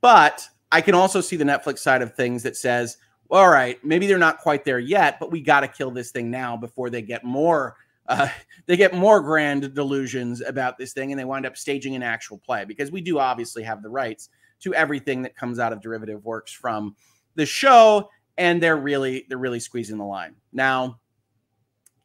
[0.01, 2.98] But I can also see the Netflix side of things that says,
[3.30, 6.32] all right, maybe they're not quite there yet, but we got to kill this thing
[6.32, 7.76] now before they get more
[8.08, 8.28] uh,
[8.66, 12.40] they get more grand delusions about this thing and they wind up staging an actual
[12.40, 12.66] play.
[12.66, 14.30] Because we do obviously have the rights
[14.62, 16.96] to everything that comes out of derivative works from
[17.36, 20.36] the show and they're really they're really squeezing the line.
[20.52, 21.00] Now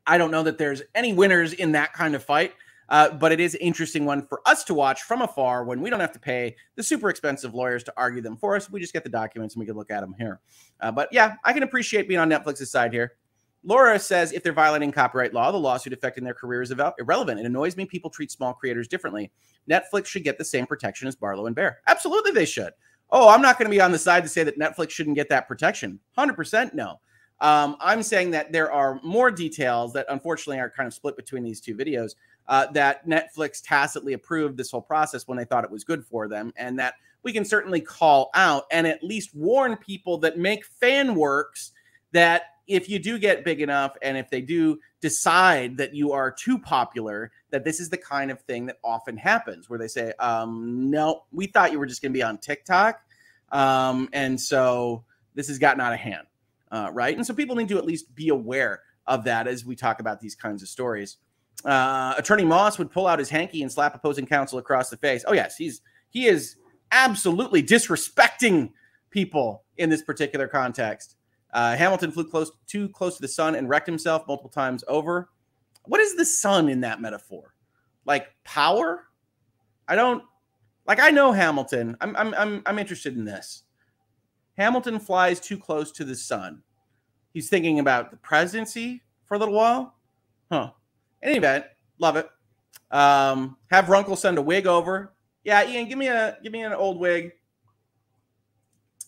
[0.08, 2.54] i don't know that there's any winners in that kind of fight
[2.88, 5.90] uh, but it is an interesting one for us to watch from afar when we
[5.90, 8.70] don't have to pay the super expensive lawyers to argue them for us.
[8.70, 10.40] We just get the documents and we can look at them here.
[10.80, 13.12] Uh, but yeah, I can appreciate being on Netflix's side here.
[13.64, 17.40] Laura says if they're violating copyright law, the lawsuit affecting their career is irrelevant.
[17.40, 19.30] It annoys me people treat small creators differently.
[19.68, 21.80] Netflix should get the same protection as Barlow and Bear.
[21.86, 22.72] Absolutely, they should.
[23.10, 25.28] Oh, I'm not going to be on the side to say that Netflix shouldn't get
[25.30, 25.98] that protection.
[26.16, 27.00] 100% no.
[27.40, 31.42] Um, I'm saying that there are more details that unfortunately are kind of split between
[31.42, 32.14] these two videos
[32.48, 36.28] uh, that Netflix tacitly approved this whole process when they thought it was good for
[36.28, 40.64] them, and that we can certainly call out and at least warn people that make
[40.64, 41.72] fan works
[42.12, 46.30] that if you do get big enough and if they do decide that you are
[46.30, 50.12] too popular, that this is the kind of thing that often happens where they say,
[50.18, 53.00] um, no, we thought you were just going to be on TikTok.
[53.50, 56.26] Um, and so this has gotten out of hand.
[56.70, 57.16] Uh, right.
[57.16, 60.20] And so people need to at least be aware of that as we talk about
[60.20, 61.16] these kinds of stories.
[61.64, 65.24] Uh, Attorney Moss would pull out his hanky and slap opposing counsel across the face.
[65.26, 65.80] Oh, yes, he's
[66.10, 66.56] he is
[66.92, 68.70] absolutely disrespecting
[69.10, 71.16] people in this particular context.
[71.52, 75.30] Uh, Hamilton flew close too close to the sun and wrecked himself multiple times over.
[75.86, 77.54] What is the sun in that metaphor?
[78.04, 79.04] Like power?
[79.86, 80.22] I don't
[80.86, 81.00] like.
[81.00, 81.96] I know Hamilton.
[82.00, 83.64] I'm I'm I'm I'm interested in this.
[84.58, 86.62] Hamilton flies too close to the sun.
[87.32, 89.94] He's thinking about the presidency for a little while.
[90.50, 90.72] Huh.
[91.22, 91.64] Any event,
[91.98, 92.28] love it.
[92.90, 95.12] Um, have Runkle send a wig over.
[95.44, 97.32] Yeah, Ian, give me a give me an old wig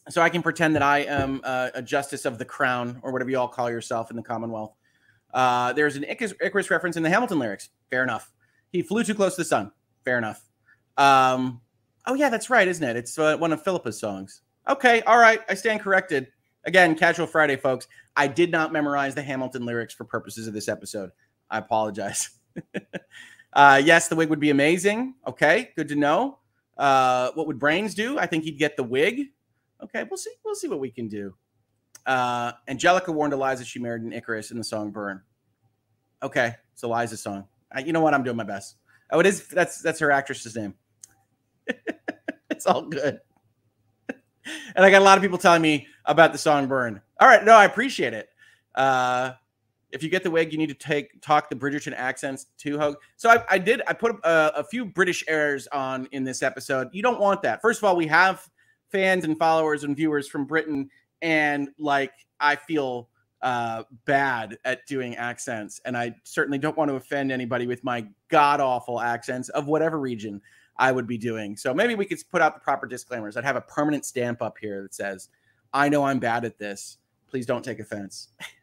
[0.09, 3.39] so I can pretend that I am a justice of the crown or whatever you
[3.39, 4.75] all call yourself in the Commonwealth.
[5.33, 7.69] Uh, there's an Icarus, Icarus, reference in the Hamilton lyrics.
[7.91, 8.33] Fair enough.
[8.73, 9.71] He flew too close to the sun.
[10.05, 10.43] Fair enough.
[10.97, 11.61] Um,
[12.07, 12.97] oh yeah, that's right, isn't it?
[12.97, 14.43] It's uh, one of Phillipa's songs.
[14.69, 16.29] Okay, all right, I stand corrected.
[16.65, 17.87] Again, casual Friday, folks.
[18.17, 21.11] I did not memorize the Hamilton lyrics for purposes of this episode.
[21.51, 22.31] I apologize.
[23.53, 25.15] uh, yes, the wig would be amazing.
[25.27, 26.39] Okay, good to know.
[26.79, 28.19] Uh, what would Brains do?
[28.19, 29.29] I think he'd get the wig.
[29.83, 30.33] Okay, we'll see.
[30.45, 31.35] We'll see what we can do.
[32.07, 35.21] Uh, Angelica warned Eliza she married an Icarus in the song "Burn."
[36.23, 37.47] Okay, it's Eliza's song.
[37.73, 38.15] I, you know what?
[38.15, 38.77] I'm doing my best.
[39.11, 39.49] Oh, it is.
[39.49, 40.75] That's that's her actress's name.
[42.51, 43.21] it's all good.
[44.09, 47.45] and I got a lot of people telling me about the song "Burn." All right,
[47.45, 48.29] no, I appreciate it.
[48.75, 49.33] Uh,
[49.93, 52.97] if you get the wig, you need to take talk the Bridgerton accents too, Hogue.
[53.17, 53.83] So I, I did.
[53.87, 56.89] I put a, a, few British airs on in this episode.
[56.93, 57.61] You don't want that.
[57.61, 58.49] First of all, we have
[58.91, 60.91] fans and followers and viewers from Britain,
[61.23, 63.09] and like I feel
[63.43, 68.07] uh, bad at doing accents, and I certainly don't want to offend anybody with my
[68.29, 70.41] god awful accents of whatever region
[70.77, 71.57] I would be doing.
[71.57, 73.37] So maybe we could put out the proper disclaimers.
[73.37, 75.29] I'd have a permanent stamp up here that says,
[75.73, 76.99] "I know I'm bad at this.
[77.29, 78.29] Please don't take offense."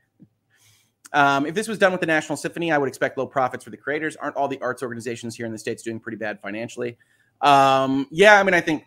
[1.14, 3.70] um, if this was done with the National Symphony, I would expect low profits for
[3.70, 4.16] the creators.
[4.16, 6.97] Aren't all the arts organizations here in the states doing pretty bad financially?
[7.41, 8.84] Um, yeah, I mean, I think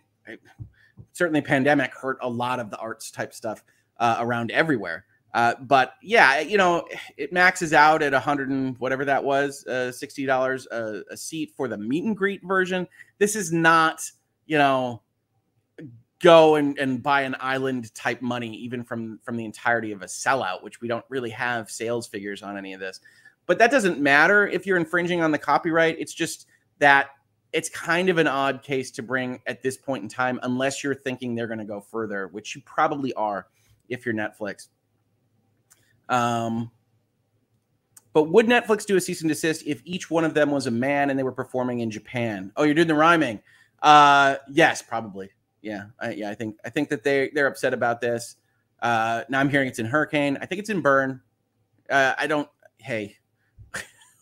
[1.13, 3.65] certainly pandemic hurt a lot of the arts type stuff
[3.99, 5.05] uh, around everywhere.
[5.33, 6.85] Uh, but yeah, you know,
[7.17, 11.53] it maxes out at a hundred and whatever that was, uh, sixty dollars a seat
[11.57, 12.87] for the meet and greet version.
[13.19, 14.03] This is not,
[14.47, 15.03] you know,
[16.23, 20.07] go and, and buy an island type money, even from from the entirety of a
[20.07, 23.01] sellout, which we don't really have sales figures on any of this.
[23.47, 25.97] But that doesn't matter if you're infringing on the copyright.
[25.99, 26.47] It's just
[26.79, 27.09] that
[27.53, 30.95] it's kind of an odd case to bring at this point in time, unless you're
[30.95, 33.49] thinking they're going to go further, which you probably are
[33.89, 34.69] if you're Netflix.
[36.09, 36.71] Um,
[38.13, 40.71] but would Netflix do a cease and desist if each one of them was a
[40.71, 42.53] man and they were performing in Japan?
[42.57, 43.41] Oh, you're doing the rhyming.
[43.83, 45.31] Uh, yes, probably.
[45.63, 46.31] Yeah, I, yeah.
[46.31, 48.37] I think I think that they they're upset about this.
[48.81, 50.39] Uh, now I'm hearing it's in Hurricane.
[50.41, 51.21] I think it's in Burn.
[51.89, 52.49] Uh, I don't.
[52.79, 53.17] Hey,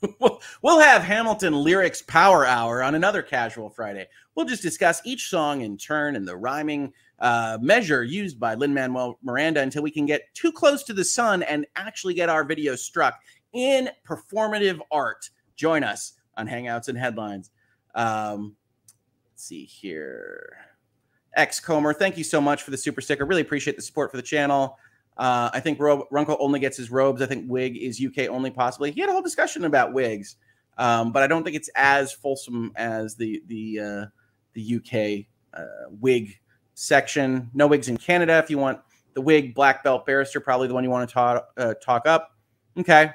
[0.62, 4.06] we'll have Hamilton Lyrics Power Hour on another casual Friday.
[4.34, 8.74] We'll just discuss each song in turn and the rhyming uh, measure used by Lin
[8.74, 12.44] Manuel Miranda until we can get too close to the sun and actually get our
[12.44, 13.20] video struck
[13.52, 15.30] in performative art.
[15.56, 17.50] Join us on Hangouts and Headlines.
[17.94, 18.56] Um,
[19.32, 20.67] let's see here.
[21.38, 23.24] X Comer, thank you so much for the super sticker.
[23.24, 24.76] Really appreciate the support for the channel.
[25.16, 27.22] Uh, I think Runkle only gets his robes.
[27.22, 28.90] I think Wig is UK only, possibly.
[28.90, 30.36] He had a whole discussion about wigs,
[30.78, 34.06] um, but I don't think it's as fulsome as the the uh,
[34.52, 35.26] the UK
[35.60, 36.38] uh, wig
[36.74, 37.50] section.
[37.54, 38.38] No wigs in Canada.
[38.38, 38.80] If you want
[39.14, 42.30] the wig, black belt barrister, probably the one you want to talk uh, talk up.
[42.78, 43.10] Okay,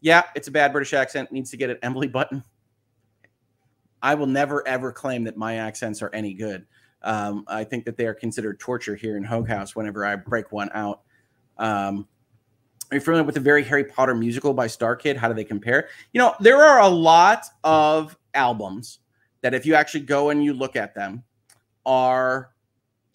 [0.00, 1.32] yeah, it's a bad British accent.
[1.32, 2.44] Needs to get an Emily button.
[4.00, 6.66] I will never ever claim that my accents are any good.
[7.02, 10.50] Um, I think that they are considered torture here in Hogue House whenever I break
[10.50, 11.02] one out.
[11.58, 12.08] Um,
[12.90, 15.16] are you familiar with the very Harry Potter musical by StarKid?
[15.16, 15.88] How do they compare?
[16.12, 19.00] You know, there are a lot of albums
[19.42, 21.22] that, if you actually go and you look at them,
[21.84, 22.50] are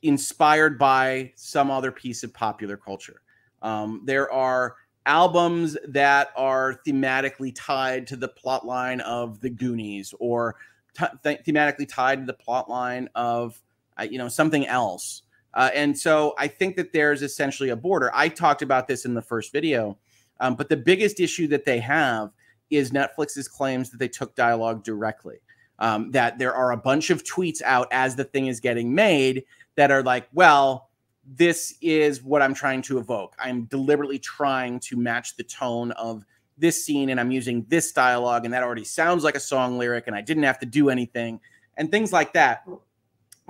[0.04, 3.22] inspired by some other piece of popular culture.
[3.62, 4.76] Um, there are
[5.06, 10.56] albums that are thematically tied to the plot line of the Goonies or
[10.98, 13.62] t- thematically tied to the plot line of,
[14.02, 15.24] uh, you know, something else.
[15.54, 18.10] Uh, and so I think that there's essentially a border.
[18.14, 19.98] I talked about this in the first video,
[20.40, 22.32] um, but the biggest issue that they have
[22.70, 25.38] is Netflix's claims that they took dialogue directly.
[25.80, 29.46] Um, that there are a bunch of tweets out as the thing is getting made
[29.76, 30.90] that are like, well,
[31.26, 33.36] this is what I'm trying to evoke.
[33.40, 36.24] I'm deliberately trying to match the tone of
[36.58, 40.06] this scene, and I'm using this dialogue, and that already sounds like a song lyric,
[40.06, 41.40] and I didn't have to do anything,
[41.78, 42.64] and things like that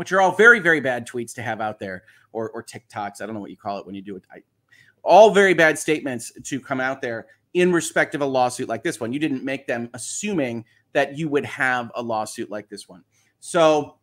[0.02, 3.22] which are all very, very bad tweets to have out there or, or TikToks.
[3.22, 4.24] I don't know what you call it when you do it.
[4.34, 4.40] I,
[5.04, 9.00] all very bad statements to come out there in respect of a lawsuit like this
[9.00, 9.14] one.
[9.14, 13.04] You didn't make them assuming that you would have a lawsuit like this one.
[13.42, 14.00] So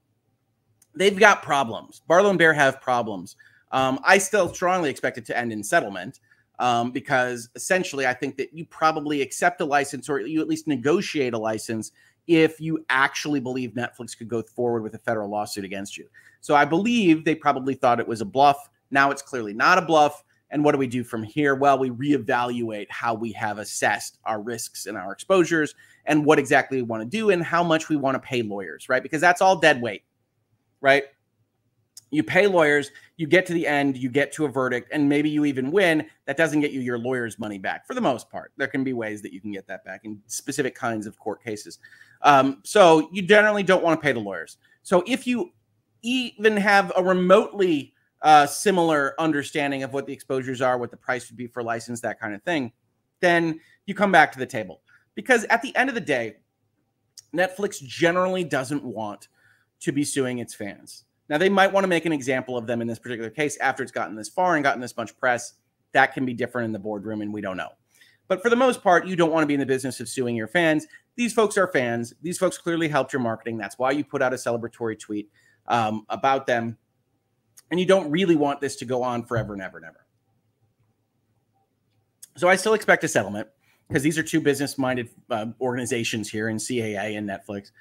[0.94, 2.00] they've got problems.
[2.06, 3.34] Barlow and Bear have problems.
[3.72, 6.20] Um, I still strongly expect it to end in settlement
[6.60, 10.68] um, because essentially I think that you probably accept a license or you at least
[10.68, 11.90] negotiate a license
[12.28, 16.06] if you actually believe Netflix could go forward with a federal lawsuit against you.
[16.40, 18.68] So I believe they probably thought it was a bluff.
[18.90, 20.22] Now it's clearly not a bluff.
[20.50, 21.54] And what do we do from here?
[21.54, 25.74] Well, we reevaluate how we have assessed our risks and our exposures
[26.06, 28.88] and what exactly we want to do and how much we want to pay lawyers,
[28.88, 29.02] right?
[29.02, 30.04] Because that's all dead weight,
[30.80, 31.04] right?
[32.10, 35.28] You pay lawyers, you get to the end, you get to a verdict, and maybe
[35.28, 36.06] you even win.
[36.24, 38.52] That doesn't get you your lawyer's money back for the most part.
[38.56, 41.42] There can be ways that you can get that back in specific kinds of court
[41.42, 41.78] cases.
[42.22, 44.56] Um, so you generally don't want to pay the lawyers.
[44.82, 45.52] So if you
[46.02, 47.92] even have a remotely
[48.22, 52.00] uh, similar understanding of what the exposures are, what the price would be for license,
[52.00, 52.72] that kind of thing,
[53.20, 54.80] then you come back to the table.
[55.14, 56.36] Because at the end of the day,
[57.34, 59.28] Netflix generally doesn't want
[59.80, 61.04] to be suing its fans.
[61.28, 63.82] Now, they might want to make an example of them in this particular case after
[63.82, 65.54] it's gotten this far and gotten this much press.
[65.92, 67.70] That can be different in the boardroom, and we don't know.
[68.28, 70.36] But for the most part, you don't want to be in the business of suing
[70.36, 70.86] your fans.
[71.16, 72.12] These folks are fans.
[72.22, 73.56] These folks clearly helped your marketing.
[73.56, 75.30] That's why you put out a celebratory tweet
[75.66, 76.76] um, about them.
[77.70, 80.06] And you don't really want this to go on forever and ever and ever.
[82.36, 83.48] So I still expect a settlement
[83.88, 87.72] because these are two business minded uh, organizations here in CAA and Netflix.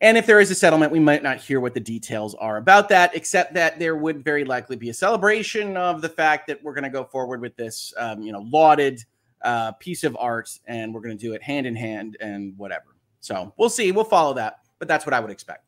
[0.00, 2.90] And if there is a settlement, we might not hear what the details are about
[2.90, 6.74] that, except that there would very likely be a celebration of the fact that we're
[6.74, 9.02] going to go forward with this, um, you know, lauded
[9.42, 12.96] uh, piece of art, and we're going to do it hand in hand and whatever.
[13.20, 13.90] So we'll see.
[13.90, 15.64] We'll follow that, but that's what I would expect.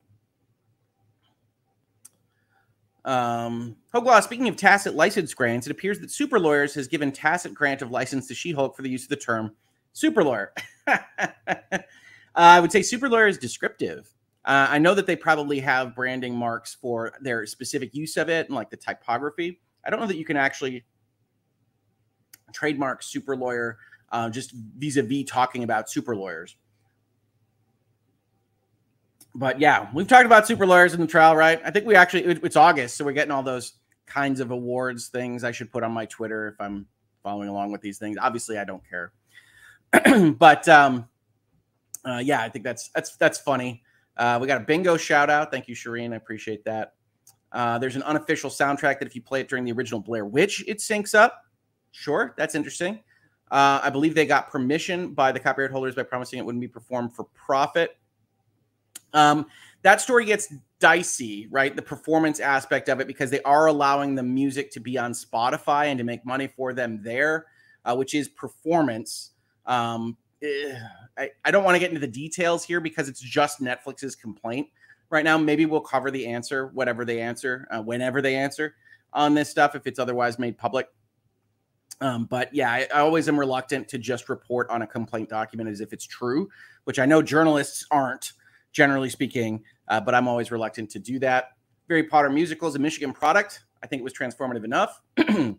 [3.06, 7.10] Um, Hogue Law, speaking of tacit license grants, it appears that Super Lawyers has given
[7.10, 9.52] tacit grant of license to She Hulk for the use of the term
[9.94, 10.52] super lawyer.
[10.86, 11.78] uh,
[12.34, 14.14] I would say super lawyer is descriptive.
[14.48, 18.46] Uh, I know that they probably have branding marks for their specific use of it
[18.46, 19.60] and like the typography.
[19.84, 20.86] I don't know that you can actually
[22.54, 23.76] trademark super lawyer
[24.10, 26.56] uh, just vis-a-vis talking about super lawyers.
[29.34, 31.60] But yeah, we've talked about super lawyers in the trial, right?
[31.62, 33.74] I think we actually it's August, so we're getting all those
[34.06, 36.86] kinds of awards things I should put on my Twitter if I'm
[37.22, 38.16] following along with these things.
[38.18, 39.12] Obviously, I don't care.
[40.38, 41.06] but um,
[42.02, 43.82] uh, yeah, I think that's that's that's funny.
[44.18, 45.50] Uh, we got a bingo shout out.
[45.50, 46.12] Thank you, Shireen.
[46.12, 46.94] I appreciate that.
[47.52, 50.64] Uh, there's an unofficial soundtrack that if you play it during the original Blair Witch,
[50.66, 51.44] it syncs up.
[51.92, 53.00] Sure, that's interesting.
[53.50, 56.68] Uh, I believe they got permission by the copyright holders by promising it wouldn't be
[56.68, 57.96] performed for profit.
[59.14, 59.46] Um,
[59.82, 61.74] that story gets dicey, right?
[61.74, 65.86] The performance aspect of it, because they are allowing the music to be on Spotify
[65.86, 67.46] and to make money for them there,
[67.84, 69.30] uh, which is performance.
[69.64, 74.14] Um, I, I don't want to get into the details here because it's just Netflix's
[74.14, 74.68] complaint
[75.10, 75.36] right now.
[75.38, 78.74] Maybe we'll cover the answer, whatever they answer, uh, whenever they answer
[79.12, 80.88] on this stuff, if it's otherwise made public.
[82.00, 85.68] Um, but yeah, I, I, always am reluctant to just report on a complaint document
[85.68, 86.48] as if it's true,
[86.84, 88.34] which I know journalists aren't,
[88.70, 91.56] generally speaking, uh, but I'm always reluctant to do that.
[91.88, 93.64] Harry Potter musical is a Michigan product.
[93.82, 95.00] I think it was transformative enough.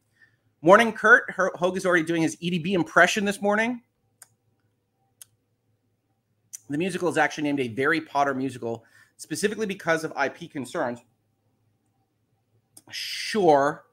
[0.62, 1.30] morning, Kurt.
[1.32, 3.82] Hogue is already doing his EDB impression this morning.
[6.70, 8.84] The musical is actually named a Very Potter musical
[9.18, 11.00] specifically because of IP concerns.
[12.92, 13.86] Sure,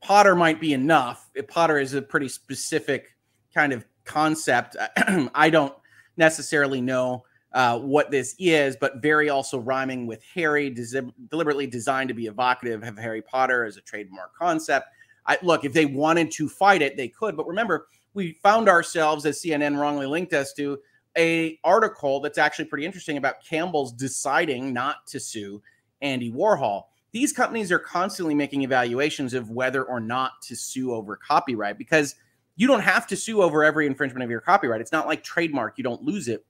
[0.00, 1.30] Potter might be enough.
[1.48, 3.14] Potter is a pretty specific
[3.54, 4.76] kind of concept.
[5.34, 5.74] I don't
[6.16, 12.08] necessarily know uh, what this is, but very also rhyming with Harry, des- deliberately designed
[12.08, 14.88] to be evocative of Harry Potter as a trademark concept.
[15.26, 17.36] I, look, if they wanted to fight it, they could.
[17.36, 20.78] But remember, we found ourselves, as CNN wrongly linked us to,
[21.16, 25.62] a article that's actually pretty interesting about Campbell's deciding not to sue
[26.02, 26.84] Andy Warhol.
[27.12, 32.16] These companies are constantly making evaluations of whether or not to sue over copyright because
[32.56, 34.80] you don't have to sue over every infringement of your copyright.
[34.80, 36.44] It's not like trademark, you don't lose it.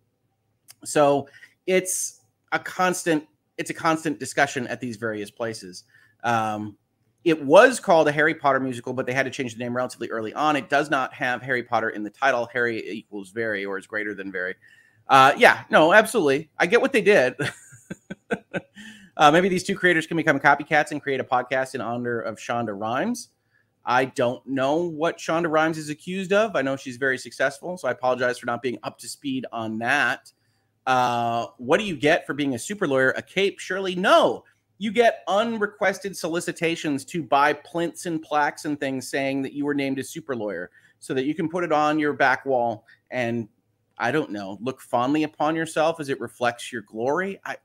[0.84, 1.28] So
[1.66, 2.20] it's
[2.52, 5.84] a constant it's a constant discussion at these various places.
[6.24, 6.76] Um,
[7.24, 10.10] it was called a Harry Potter musical, but they had to change the name relatively
[10.10, 10.56] early on.
[10.56, 12.46] It does not have Harry Potter in the title.
[12.52, 14.54] Harry equals very or is greater than very.
[15.08, 16.50] Uh, yeah, no, absolutely.
[16.58, 17.34] I get what they did.
[19.16, 22.36] uh, maybe these two creators can become copycats and create a podcast in honor of
[22.36, 23.30] Shonda Rhimes.
[23.86, 26.56] I don't know what Shonda Rhimes is accused of.
[26.56, 29.78] I know she's very successful, so I apologize for not being up to speed on
[29.78, 30.30] that.
[30.86, 33.10] Uh, what do you get for being a super lawyer?
[33.16, 33.58] A cape?
[33.58, 34.44] Surely no
[34.78, 39.74] you get unrequested solicitations to buy plinths and plaques and things saying that you were
[39.74, 43.48] named a super lawyer so that you can put it on your back wall and
[43.96, 47.40] I don't know, look fondly upon yourself as it reflects your glory.
[47.44, 47.56] I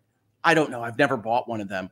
[0.43, 0.81] I don't know.
[0.81, 1.89] I've never bought one of them.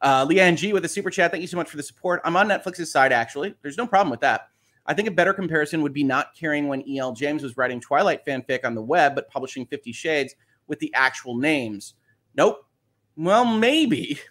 [0.00, 1.30] Uh, Leanne G with a super chat.
[1.30, 2.20] Thank you so much for the support.
[2.24, 3.54] I'm on Netflix's side, actually.
[3.62, 4.50] There's no problem with that.
[4.86, 7.12] I think a better comparison would be not caring when E.L.
[7.12, 10.34] James was writing Twilight fanfic on the web, but publishing Fifty Shades
[10.66, 11.94] with the actual names.
[12.36, 12.64] Nope.
[13.16, 14.18] Well, maybe.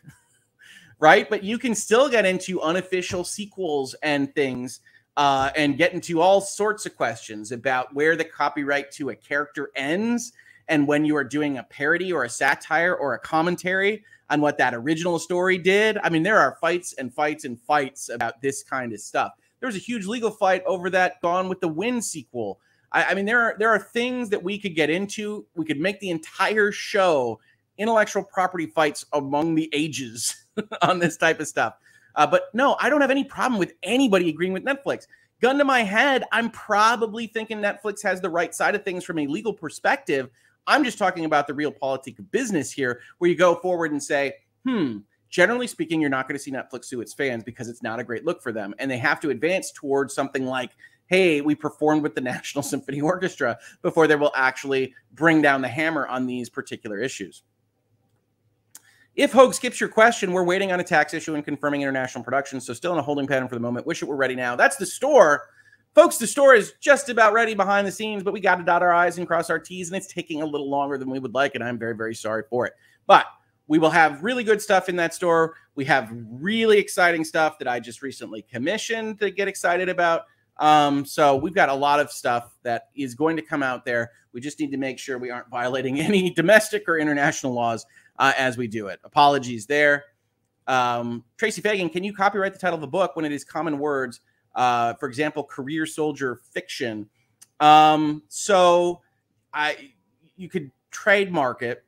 [0.99, 1.29] right?
[1.29, 4.79] But you can still get into unofficial sequels and things
[5.15, 9.69] uh, and get into all sorts of questions about where the copyright to a character
[9.75, 10.33] ends
[10.67, 14.57] and when you are doing a parody or a satire or a commentary on what
[14.57, 15.97] that original story did.
[16.03, 19.31] I mean, there are fights and fights and fights about this kind of stuff.
[19.59, 22.59] There was a huge legal fight over that Gone with the Wind sequel.
[22.91, 25.45] I, I mean, there are there are things that we could get into.
[25.55, 27.39] We could make the entire show
[27.77, 30.45] intellectual property fights among the ages
[30.81, 31.75] on this type of stuff.
[32.15, 35.07] Uh, but no, I don't have any problem with anybody agreeing with Netflix.
[35.39, 39.19] Gun to my head, I'm probably thinking Netflix has the right side of things from
[39.19, 40.29] a legal perspective.
[40.65, 44.33] I'm just talking about the realpolitik of business here, where you go forward and say,
[44.65, 44.97] hmm,
[45.29, 48.03] generally speaking, you're not going to see Netflix sue its fans because it's not a
[48.03, 48.73] great look for them.
[48.79, 50.71] And they have to advance towards something like,
[51.05, 55.67] hey, we performed with the National Symphony Orchestra before they will actually bring down the
[55.67, 57.43] hammer on these particular issues.
[59.17, 62.61] If Hogue skips your question, we're waiting on a tax issue and confirming international production.
[62.61, 63.87] So still in a holding pattern for the moment.
[63.87, 64.55] Wish it were ready now.
[64.55, 65.47] That's the store.
[65.95, 68.83] Folks, the store is just about ready behind the scenes, but we got to dot
[68.83, 71.33] our I's and cross our T's, and it's taking a little longer than we would
[71.33, 72.73] like, and I'm very, very sorry for it.
[73.07, 73.25] But
[73.65, 75.55] we will have really good stuff in that store.
[75.73, 80.25] We have really exciting stuff that I just recently commissioned to get excited about.
[80.57, 84.11] Um, so we've got a lot of stuff that is going to come out there.
[84.31, 87.83] We just need to make sure we aren't violating any domestic or international laws
[88.19, 88.99] uh, as we do it.
[89.03, 90.05] Apologies there.
[90.67, 93.79] Um, Tracy Fagan, can you copyright the title of the book when it is common
[93.79, 94.19] words?
[94.55, 97.07] Uh, for example, career soldier fiction.
[97.59, 99.01] Um, so
[99.53, 99.91] I
[100.35, 101.83] you could trademark it.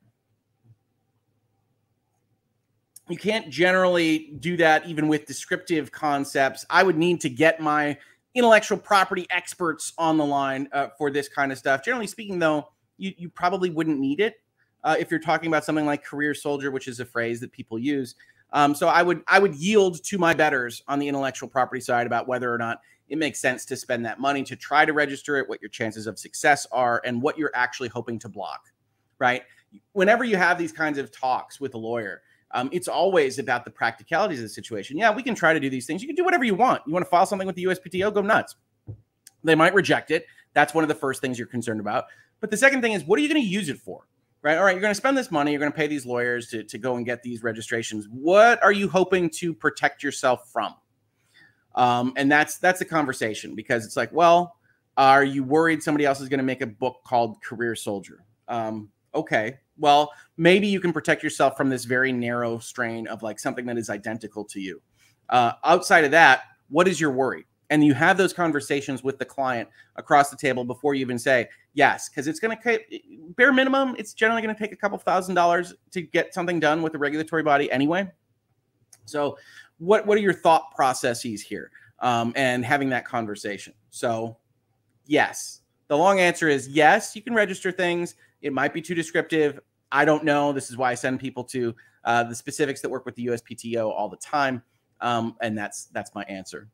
[3.10, 6.66] You can't generally do that even with descriptive concepts.
[6.70, 7.98] I would need to get my
[8.36, 11.84] intellectual property experts on the line uh, for this kind of stuff.
[11.84, 14.36] Generally speaking, though, you, you probably wouldn't need it
[14.84, 17.78] uh, if you're talking about something like career soldier, which is a phrase that people
[17.78, 18.16] use.
[18.52, 22.08] Um, so I would I would yield to my betters on the intellectual property side
[22.08, 25.38] about whether or not it makes sense to spend that money to try to register
[25.38, 28.66] it, what your chances of success are, and what you're actually hoping to block.
[29.20, 29.44] Right.
[29.94, 32.22] Whenever you have these kinds of talks with a lawyer,
[32.52, 34.98] um, it's always about the practicalities of the situation.
[34.98, 36.02] Yeah, we can try to do these things.
[36.02, 36.82] You can do whatever you want.
[36.88, 38.56] You want to file something with the USPTO, go nuts.
[39.44, 40.26] They might reject it.
[40.54, 42.06] That's one of the first things you're concerned about.
[42.40, 44.08] But the second thing is, what are you going to use it for?
[44.42, 44.58] Right?
[44.58, 46.64] All right, you're going to spend this money, you're going to pay these lawyers to,
[46.64, 48.08] to go and get these registrations.
[48.10, 50.76] What are you hoping to protect yourself from?
[51.76, 54.56] Um, and that's that's a conversation because it's like, well,
[54.98, 58.26] are you worried somebody else is going to make a book called Career Soldier?
[58.48, 63.40] Um, okay, well, maybe you can protect yourself from this very narrow strain of like
[63.40, 64.82] something that is identical to you.
[65.30, 67.46] Uh, outside of that, what is your worry?
[67.70, 71.48] And you have those conversations with the client across the table before you even say
[71.74, 72.80] yes because it's going to
[73.36, 76.82] bare minimum it's generally going to take a couple thousand dollars to get something done
[76.82, 78.10] with the regulatory body anyway.
[79.06, 79.38] So
[79.78, 83.74] what what are your thought processes here um, and having that conversation?
[83.90, 84.38] So
[85.06, 85.62] yes.
[85.88, 88.16] The long answer is yes you can register things.
[88.42, 89.60] It might be too descriptive.
[89.92, 90.54] I don't know.
[90.54, 93.92] This is why i send people to uh, the specifics that work with the uspto
[93.92, 94.64] all the time
[95.02, 96.70] um, and that's that's my answer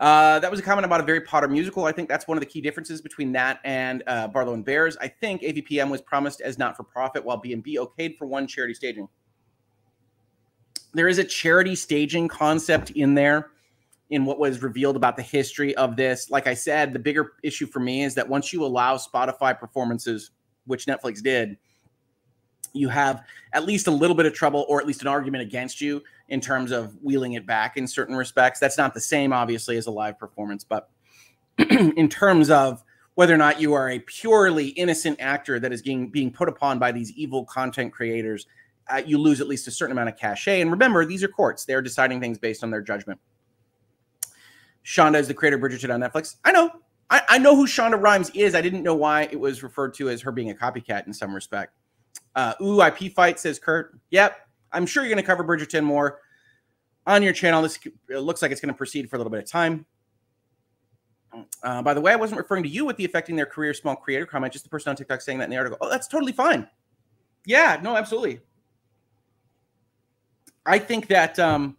[0.00, 1.84] uh, that was a comment about a Harry Potter musical.
[1.84, 4.96] I think that's one of the key differences between that and uh, Barlow and Bears.
[4.98, 8.72] I think AVPM was promised as not for profit, while B&B okayed for one charity
[8.72, 9.08] staging.
[10.94, 13.50] There is a charity staging concept in there
[14.08, 16.30] in what was revealed about the history of this.
[16.30, 20.30] Like I said, the bigger issue for me is that once you allow Spotify performances,
[20.64, 21.58] which Netflix did,
[22.72, 25.80] you have at least a little bit of trouble or at least an argument against
[25.80, 28.60] you in terms of wheeling it back in certain respects.
[28.60, 30.88] That's not the same, obviously, as a live performance, but
[31.58, 32.82] in terms of
[33.16, 36.78] whether or not you are a purely innocent actor that is being being put upon
[36.78, 38.46] by these evil content creators,
[38.88, 40.60] uh, you lose at least a certain amount of cachet.
[40.60, 43.20] And remember, these are courts; they're deciding things based on their judgment.
[44.84, 46.36] Shonda is the creator of Bridgerton on Netflix.
[46.44, 46.70] I know.
[47.10, 48.54] I, I know who Shonda Rhimes is.
[48.54, 51.34] I didn't know why it was referred to as her being a copycat in some
[51.34, 51.74] respect.
[52.36, 53.98] Uh, ooh, IP fight says Kurt.
[54.10, 54.38] Yep,
[54.72, 56.20] I'm sure you're going to cover Bridgerton more
[57.06, 57.62] on your channel.
[57.62, 59.86] This looks like it's going to proceed for a little bit of time.
[61.62, 63.96] Uh, by the way, I wasn't referring to you with the affecting their career small
[63.96, 65.78] creator comment, just the person on TikTok saying that in the article.
[65.80, 66.68] Oh, that's totally fine.
[67.46, 68.40] Yeah, no, absolutely.
[70.66, 71.76] I think that, um,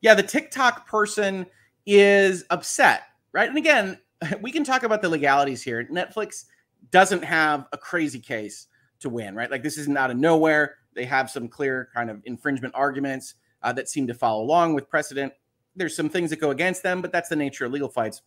[0.00, 1.46] yeah, the TikTok person
[1.86, 3.48] is upset, right?
[3.48, 3.98] And again,
[4.40, 5.86] we can talk about the legalities here.
[5.90, 6.44] Netflix
[6.90, 8.66] doesn't have a crazy case
[9.00, 9.50] to win, right?
[9.50, 10.76] Like this isn't out of nowhere.
[10.98, 14.90] They have some clear kind of infringement arguments uh, that seem to follow along with
[14.90, 15.32] precedent.
[15.76, 18.22] There's some things that go against them, but that's the nature of legal fights.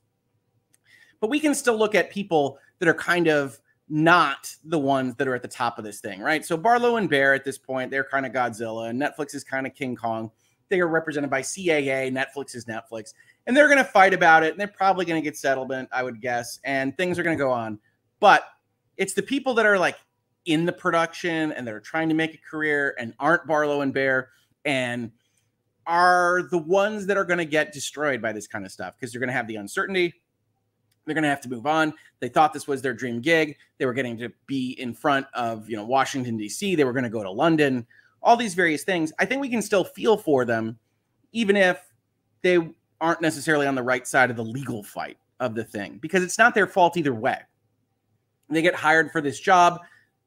[1.20, 3.60] But we can still look at people that are kind of
[3.90, 6.46] not the ones that are at the top of this thing, right?
[6.46, 9.68] So Barlow and Bear at this point, they're kind of Godzilla, and Netflix is kind
[9.68, 10.32] of King Kong.
[10.70, 13.14] They are represented by CAA, Netflix is Netflix,
[13.48, 16.04] and they're going to fight about it, and they're probably going to get settlement, I
[16.04, 17.80] would guess, and things are going to go on.
[18.22, 18.46] But
[18.96, 19.98] it's the people that are like
[20.46, 23.94] in the production and that are trying to make a career and aren't Barlow and
[23.94, 24.30] Bear
[24.66, 25.12] and
[25.86, 29.12] are the ones that are going to get destroyed by this kind of stuff because
[29.12, 30.14] they're going to have the uncertainty.
[31.06, 31.94] They're going to have to move on.
[32.20, 33.58] They thought this was their dream gig.
[33.78, 36.76] They were getting to be in front of, you know, Washington D.C.
[36.76, 37.86] They were going to go to London.
[38.22, 39.12] All these various things.
[39.18, 40.78] I think we can still feel for them,
[41.32, 41.82] even if
[42.44, 42.60] they
[43.00, 46.38] aren't necessarily on the right side of the legal fight of the thing, because it's
[46.38, 47.40] not their fault either way.
[48.50, 49.80] They get hired for this job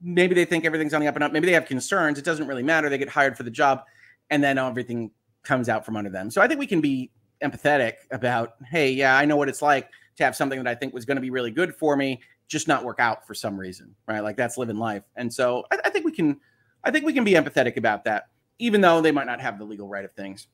[0.04, 1.32] maybe they think everything's on the up and up.
[1.32, 2.18] Maybe they have concerns.
[2.18, 2.88] It doesn't really matter.
[2.88, 3.82] They get hired for the job,
[4.30, 5.10] and then everything
[5.42, 6.30] comes out from under them.
[6.30, 7.10] So I think we can be
[7.42, 10.94] empathetic about, hey, yeah, I know what it's like to have something that I think
[10.94, 13.94] was going to be really good for me just not work out for some reason,
[14.06, 14.20] right?
[14.20, 15.02] Like that's living life.
[15.16, 16.38] And so I, I think we can,
[16.84, 18.28] I think we can be empathetic about that,
[18.58, 20.46] even though they might not have the legal right of things.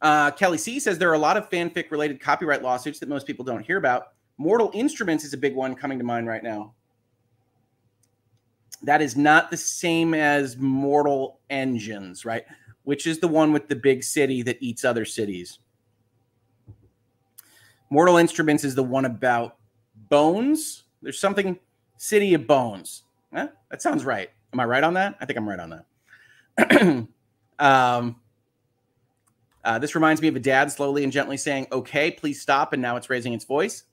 [0.00, 3.26] Uh, Kelly C says there are a lot of fanfic related copyright lawsuits that most
[3.26, 4.08] people don't hear about.
[4.36, 6.74] Mortal Instruments is a big one coming to mind right now.
[8.82, 12.44] That is not the same as Mortal Engines, right?
[12.84, 15.58] Which is the one with the big city that eats other cities.
[17.90, 19.56] Mortal Instruments is the one about
[20.08, 20.84] bones.
[21.02, 21.58] There's something
[21.96, 23.04] City of Bones.
[23.34, 24.30] Eh, that sounds right.
[24.52, 25.16] Am I right on that?
[25.20, 27.06] I think I'm right on that.
[27.58, 28.16] um,
[29.64, 32.80] uh, this reminds me of a dad slowly and gently saying, "Okay, please stop," and
[32.80, 33.84] now it's raising its voice.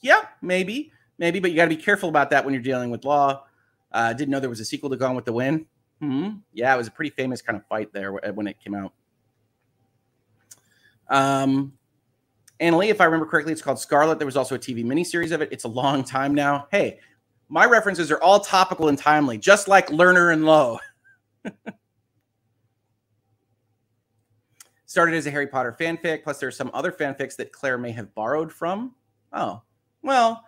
[0.00, 3.04] Yeah, maybe, maybe, but you got to be careful about that when you're dealing with
[3.04, 3.44] law.
[3.92, 5.66] Uh, didn't know there was a sequel to Gone with the Wind.
[6.00, 6.28] Hmm.
[6.52, 8.92] Yeah, it was a pretty famous kind of fight there when it came out.
[11.08, 11.72] Um,
[12.60, 14.18] Annalie, if I remember correctly, it's called Scarlett.
[14.18, 15.48] There was also a TV miniseries of it.
[15.52, 16.66] It's a long time now.
[16.70, 16.98] Hey,
[17.48, 20.78] my references are all topical and timely, just like Lerner and Loewe.
[24.86, 27.92] Started as a Harry Potter fanfic, plus there are some other fanfics that Clare may
[27.92, 28.94] have borrowed from.
[29.32, 29.62] Oh,
[30.02, 30.44] well,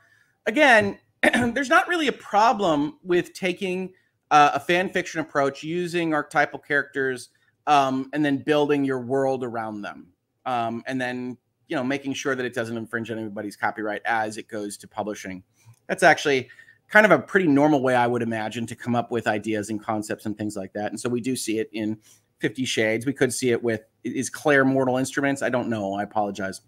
[0.46, 0.98] again,
[1.54, 3.92] there's not really a problem with taking
[4.30, 7.30] uh, a fan fiction approach, using archetypal characters,
[7.66, 10.08] um, and then building your world around them,
[10.46, 11.36] um, and then
[11.68, 14.88] you know making sure that it doesn't infringe on anybody's copyright as it goes to
[14.88, 15.42] publishing.
[15.88, 16.48] That's actually
[16.88, 19.82] kind of a pretty normal way I would imagine to come up with ideas and
[19.82, 20.90] concepts and things like that.
[20.90, 21.98] And so we do see it in
[22.38, 23.04] Fifty Shades.
[23.04, 25.42] We could see it with is Clare Mortal Instruments.
[25.42, 25.94] I don't know.
[25.94, 26.62] I apologize.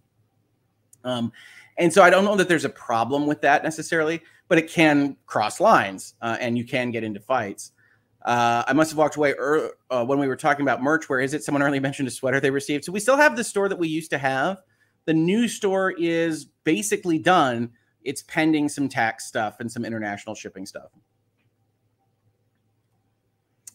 [1.05, 1.33] Um,
[1.79, 4.23] and so I don't know that there's a problem with that necessarily,
[4.53, 7.73] but it can cross lines uh, and you can get into fights.
[8.23, 11.09] Uh, I must have walked away er, uh, when we were talking about merch.
[11.09, 11.43] Where is it?
[11.43, 12.85] Someone earlier mentioned a sweater they received.
[12.85, 14.59] So we still have the store that we used to have.
[15.07, 17.71] The new store is basically done.
[18.03, 20.91] It's pending some tax stuff and some international shipping stuff.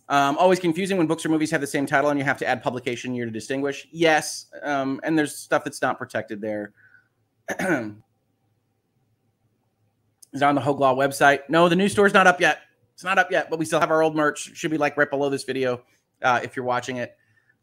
[0.09, 2.47] Um, always confusing when books or movies have the same title and you have to
[2.47, 3.87] add publication year to distinguish.
[3.91, 6.73] Yes, um, and there's stuff that's not protected there.
[10.33, 11.41] Is on the Hogue Law website?
[11.49, 12.59] No, the new store's not up yet.
[12.93, 14.55] It's not up yet, but we still have our old merch.
[14.55, 15.83] Should be like right below this video
[16.21, 17.15] uh, if you're watching it.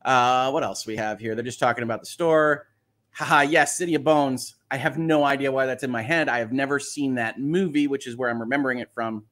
[0.05, 1.35] Uh, what else we have here?
[1.35, 2.69] They're just talking about the store.
[3.13, 4.57] Haha, yes, City of Bones.
[4.71, 6.29] I have no idea why that's in my head.
[6.29, 9.25] I have never seen that movie, which is where I'm remembering it from.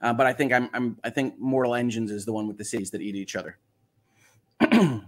[0.00, 2.64] Uh, but I think I'm, I'm I think Mortal Engines is the one with the
[2.64, 3.58] cities that eat each other.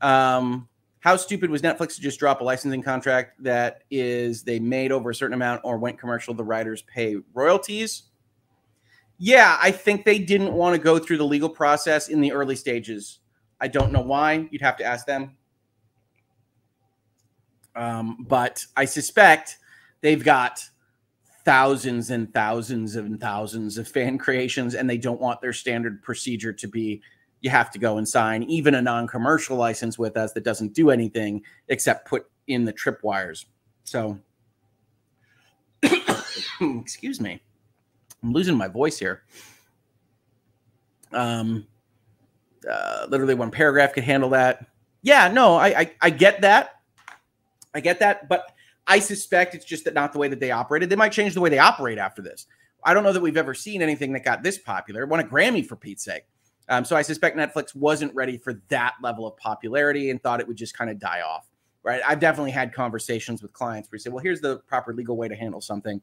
[0.00, 0.68] um,
[1.06, 5.10] how stupid was Netflix to just drop a licensing contract that is they made over
[5.10, 6.34] a certain amount or went commercial?
[6.34, 8.08] The writers pay royalties.
[9.16, 12.56] Yeah, I think they didn't want to go through the legal process in the early
[12.56, 13.20] stages.
[13.60, 14.48] I don't know why.
[14.50, 15.36] You'd have to ask them.
[17.76, 19.58] Um, but I suspect
[20.00, 20.60] they've got
[21.44, 26.52] thousands and thousands and thousands of fan creations, and they don't want their standard procedure
[26.54, 27.00] to be
[27.46, 30.90] you have to go and sign even a non-commercial license with us that doesn't do
[30.90, 33.44] anything except put in the tripwires.
[33.84, 34.18] So,
[36.60, 37.40] excuse me,
[38.24, 39.22] I'm losing my voice here.
[41.12, 41.68] Um,
[42.68, 44.66] uh, literally one paragraph could handle that.
[45.02, 46.80] Yeah, no, I, I I get that.
[47.72, 48.50] I get that, but
[48.88, 50.90] I suspect it's just that not the way that they operated.
[50.90, 52.46] They might change the way they operate after this.
[52.82, 55.04] I don't know that we've ever seen anything that got this popular.
[55.04, 56.24] It won a Grammy for Pete's sake.
[56.68, 60.48] Um, so I suspect Netflix wasn't ready for that level of popularity and thought it
[60.48, 61.46] would just kind of die off.
[61.82, 62.00] Right.
[62.04, 65.28] I've definitely had conversations with clients where you say, well, here's the proper legal way
[65.28, 66.00] to handle something.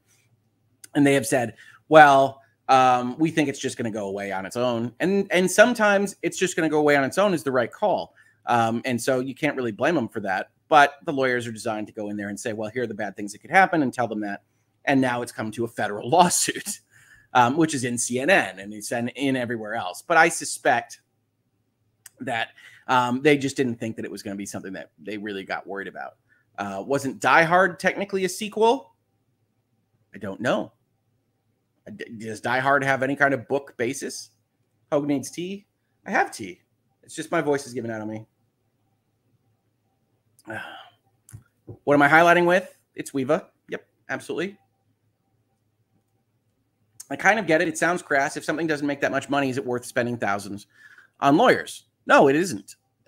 [0.96, 1.56] And they have said,
[1.90, 4.94] well, um, we think it's just going to go away on its own.
[5.02, 7.72] And and sometimes it's just going to go away on its own is the right
[7.72, 8.16] call.
[8.46, 10.52] Um, and so you can't really blame them for that.
[10.70, 12.94] But the lawyers are designed to go in there and say, well, here are the
[12.94, 14.44] bad things that could happen and tell them that.
[14.86, 16.80] And now it's come to a federal lawsuit
[17.34, 20.02] um, which is in CNN and it's in, in everywhere else.
[20.02, 21.02] But I suspect
[22.20, 22.50] that
[22.88, 25.44] um, they just didn't think that it was going to be something that they really
[25.44, 26.14] got worried about.
[26.58, 28.94] Uh, wasn't Die Hard technically a sequel?
[30.14, 30.74] I don't know.
[32.18, 34.30] Does Die Hard have any kind of book basis?
[34.92, 35.66] Hogue needs tea.
[36.06, 36.62] I have tea.
[37.02, 38.26] It's just my voice is giving out on me.
[41.86, 42.78] What am I highlighting with?
[42.94, 43.46] It's Weeva.
[43.70, 44.58] Yep, absolutely.
[47.14, 47.68] I kind of get it.
[47.68, 48.38] It sounds crass.
[48.38, 50.66] If something doesn't make that much money, is it worth spending thousands
[51.20, 51.84] on lawyers?
[52.08, 52.76] No, it isn't.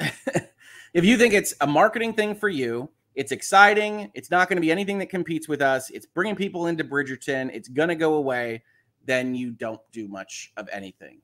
[0.94, 4.12] if you think it's a marketing thing for you, it's exciting.
[4.14, 5.90] It's not going to be anything that competes with us.
[5.90, 7.50] It's bringing people into Bridgerton.
[7.52, 8.64] It's going to go away.
[9.06, 11.20] Then you don't do much of anything.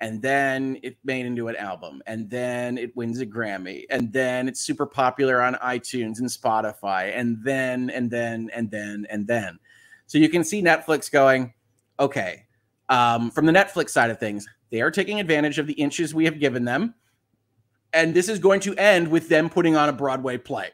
[0.00, 2.00] And then it made into an album.
[2.06, 3.86] And then it wins a Grammy.
[3.90, 7.12] And then it's super popular on iTunes and Spotify.
[7.12, 9.58] And then, and then, and then, and then.
[10.06, 11.54] So you can see Netflix going,
[12.00, 12.46] okay,
[12.88, 16.24] um, from the Netflix side of things, they are taking advantage of the inches we
[16.24, 16.94] have given them.
[17.92, 20.70] And this is going to end with them putting on a Broadway play,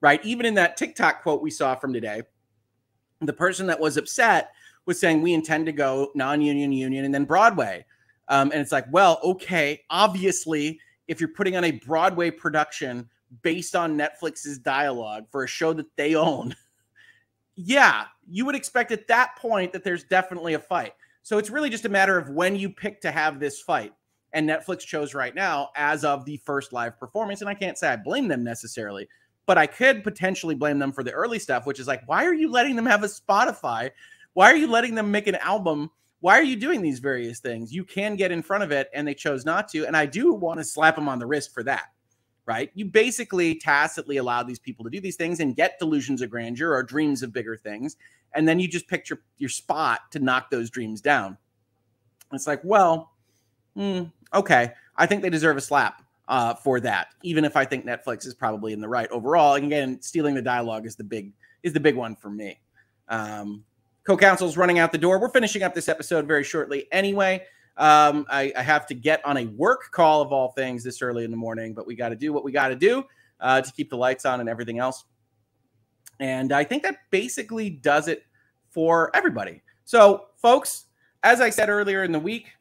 [0.00, 0.22] right?
[0.24, 2.22] Even in that TikTok quote we saw from today,
[3.20, 4.52] the person that was upset
[4.86, 7.84] was saying, We intend to go non union, union, and then Broadway.
[8.28, 13.08] Um, and it's like, well, okay, obviously, if you're putting on a Broadway production
[13.42, 16.54] based on Netflix's dialogue for a show that they own,
[17.56, 20.92] yeah, you would expect at that point that there's definitely a fight.
[21.22, 23.92] So it's really just a matter of when you pick to have this fight.
[24.32, 27.40] And Netflix chose right now as of the first live performance.
[27.40, 29.08] And I can't say I blame them necessarily,
[29.46, 32.34] but I could potentially blame them for the early stuff, which is like, why are
[32.34, 33.90] you letting them have a Spotify?
[34.32, 35.90] Why are you letting them make an album?
[36.20, 37.72] Why are you doing these various things?
[37.72, 39.86] You can get in front of it, and they chose not to.
[39.86, 41.93] And I do want to slap them on the wrist for that
[42.46, 42.70] right?
[42.74, 46.74] You basically tacitly allow these people to do these things and get delusions of grandeur
[46.74, 47.96] or dreams of bigger things.
[48.34, 51.38] And then you just pick your, your spot to knock those dreams down.
[52.32, 53.12] It's like, well,
[53.76, 54.72] mm, okay.
[54.96, 58.34] I think they deserve a slap uh, for that, even if I think Netflix is
[58.34, 59.54] probably in the right overall.
[59.54, 62.60] And again, stealing the dialogue is the big is the big one for me.
[63.08, 63.64] Um,
[64.06, 65.18] co-counsel's running out the door.
[65.18, 67.42] We're finishing up this episode very shortly anyway.
[67.76, 71.24] Um, I, I, have to get on a work call of all things this early
[71.24, 73.02] in the morning, but we got to do what we got to do
[73.40, 75.04] uh, to keep the lights on and everything else.
[76.20, 78.22] And I think that basically does it
[78.70, 79.60] for everybody.
[79.84, 80.86] So, folks,
[81.24, 82.52] as I said earlier in the week,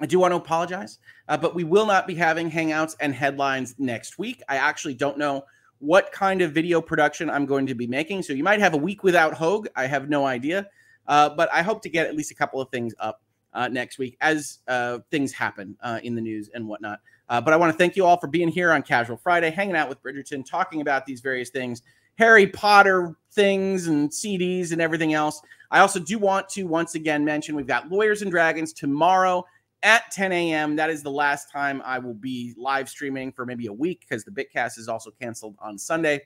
[0.00, 0.98] I do want to apologize,
[1.28, 4.42] uh, but we will not be having hangouts and headlines next week.
[4.48, 5.44] I actually don't know
[5.78, 8.22] what kind of video production I'm going to be making.
[8.22, 9.68] So you might have a week without Hogue.
[9.76, 10.68] I have no idea.
[11.06, 13.20] Uh, but I hope to get at least a couple of things up
[13.54, 17.00] uh, next week as uh, things happen uh, in the news and whatnot.
[17.28, 19.76] Uh, but I want to thank you all for being here on Casual Friday, hanging
[19.76, 21.82] out with Bridgerton, talking about these various things,
[22.18, 25.40] Harry Potter things and CDs and everything else.
[25.70, 29.44] I also do want to once again mention we've got Lawyers and Dragons tomorrow
[29.82, 30.76] at 10 a.m.
[30.76, 34.24] That is the last time I will be live streaming for maybe a week because
[34.24, 36.20] the Bitcast is also canceled on Sunday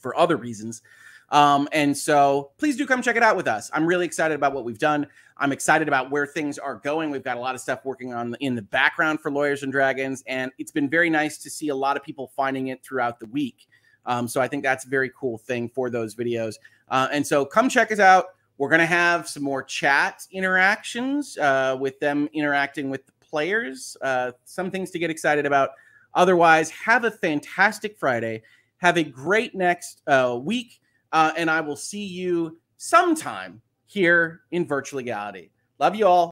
[0.00, 0.82] for other reasons.
[1.30, 3.70] Um, and so please do come check it out with us.
[3.72, 5.06] I'm really excited about what we've done.
[5.38, 7.10] I'm excited about where things are going.
[7.10, 10.22] We've got a lot of stuff working on in the background for Lawyers and Dragons,
[10.26, 13.26] and it's been very nice to see a lot of people finding it throughout the
[13.26, 13.68] week.
[14.06, 16.54] Um, so I think that's a very cool thing for those videos.
[16.88, 18.26] Uh, and so come check us out.
[18.56, 23.96] We're going to have some more chat interactions uh, with them interacting with the players.
[24.00, 25.70] Uh, some things to get excited about.
[26.14, 28.42] Otherwise, have a fantastic Friday.
[28.78, 30.80] Have a great next uh, week.
[31.12, 35.52] Uh, and I will see you sometime here in virtual legality.
[35.78, 36.24] Love you all.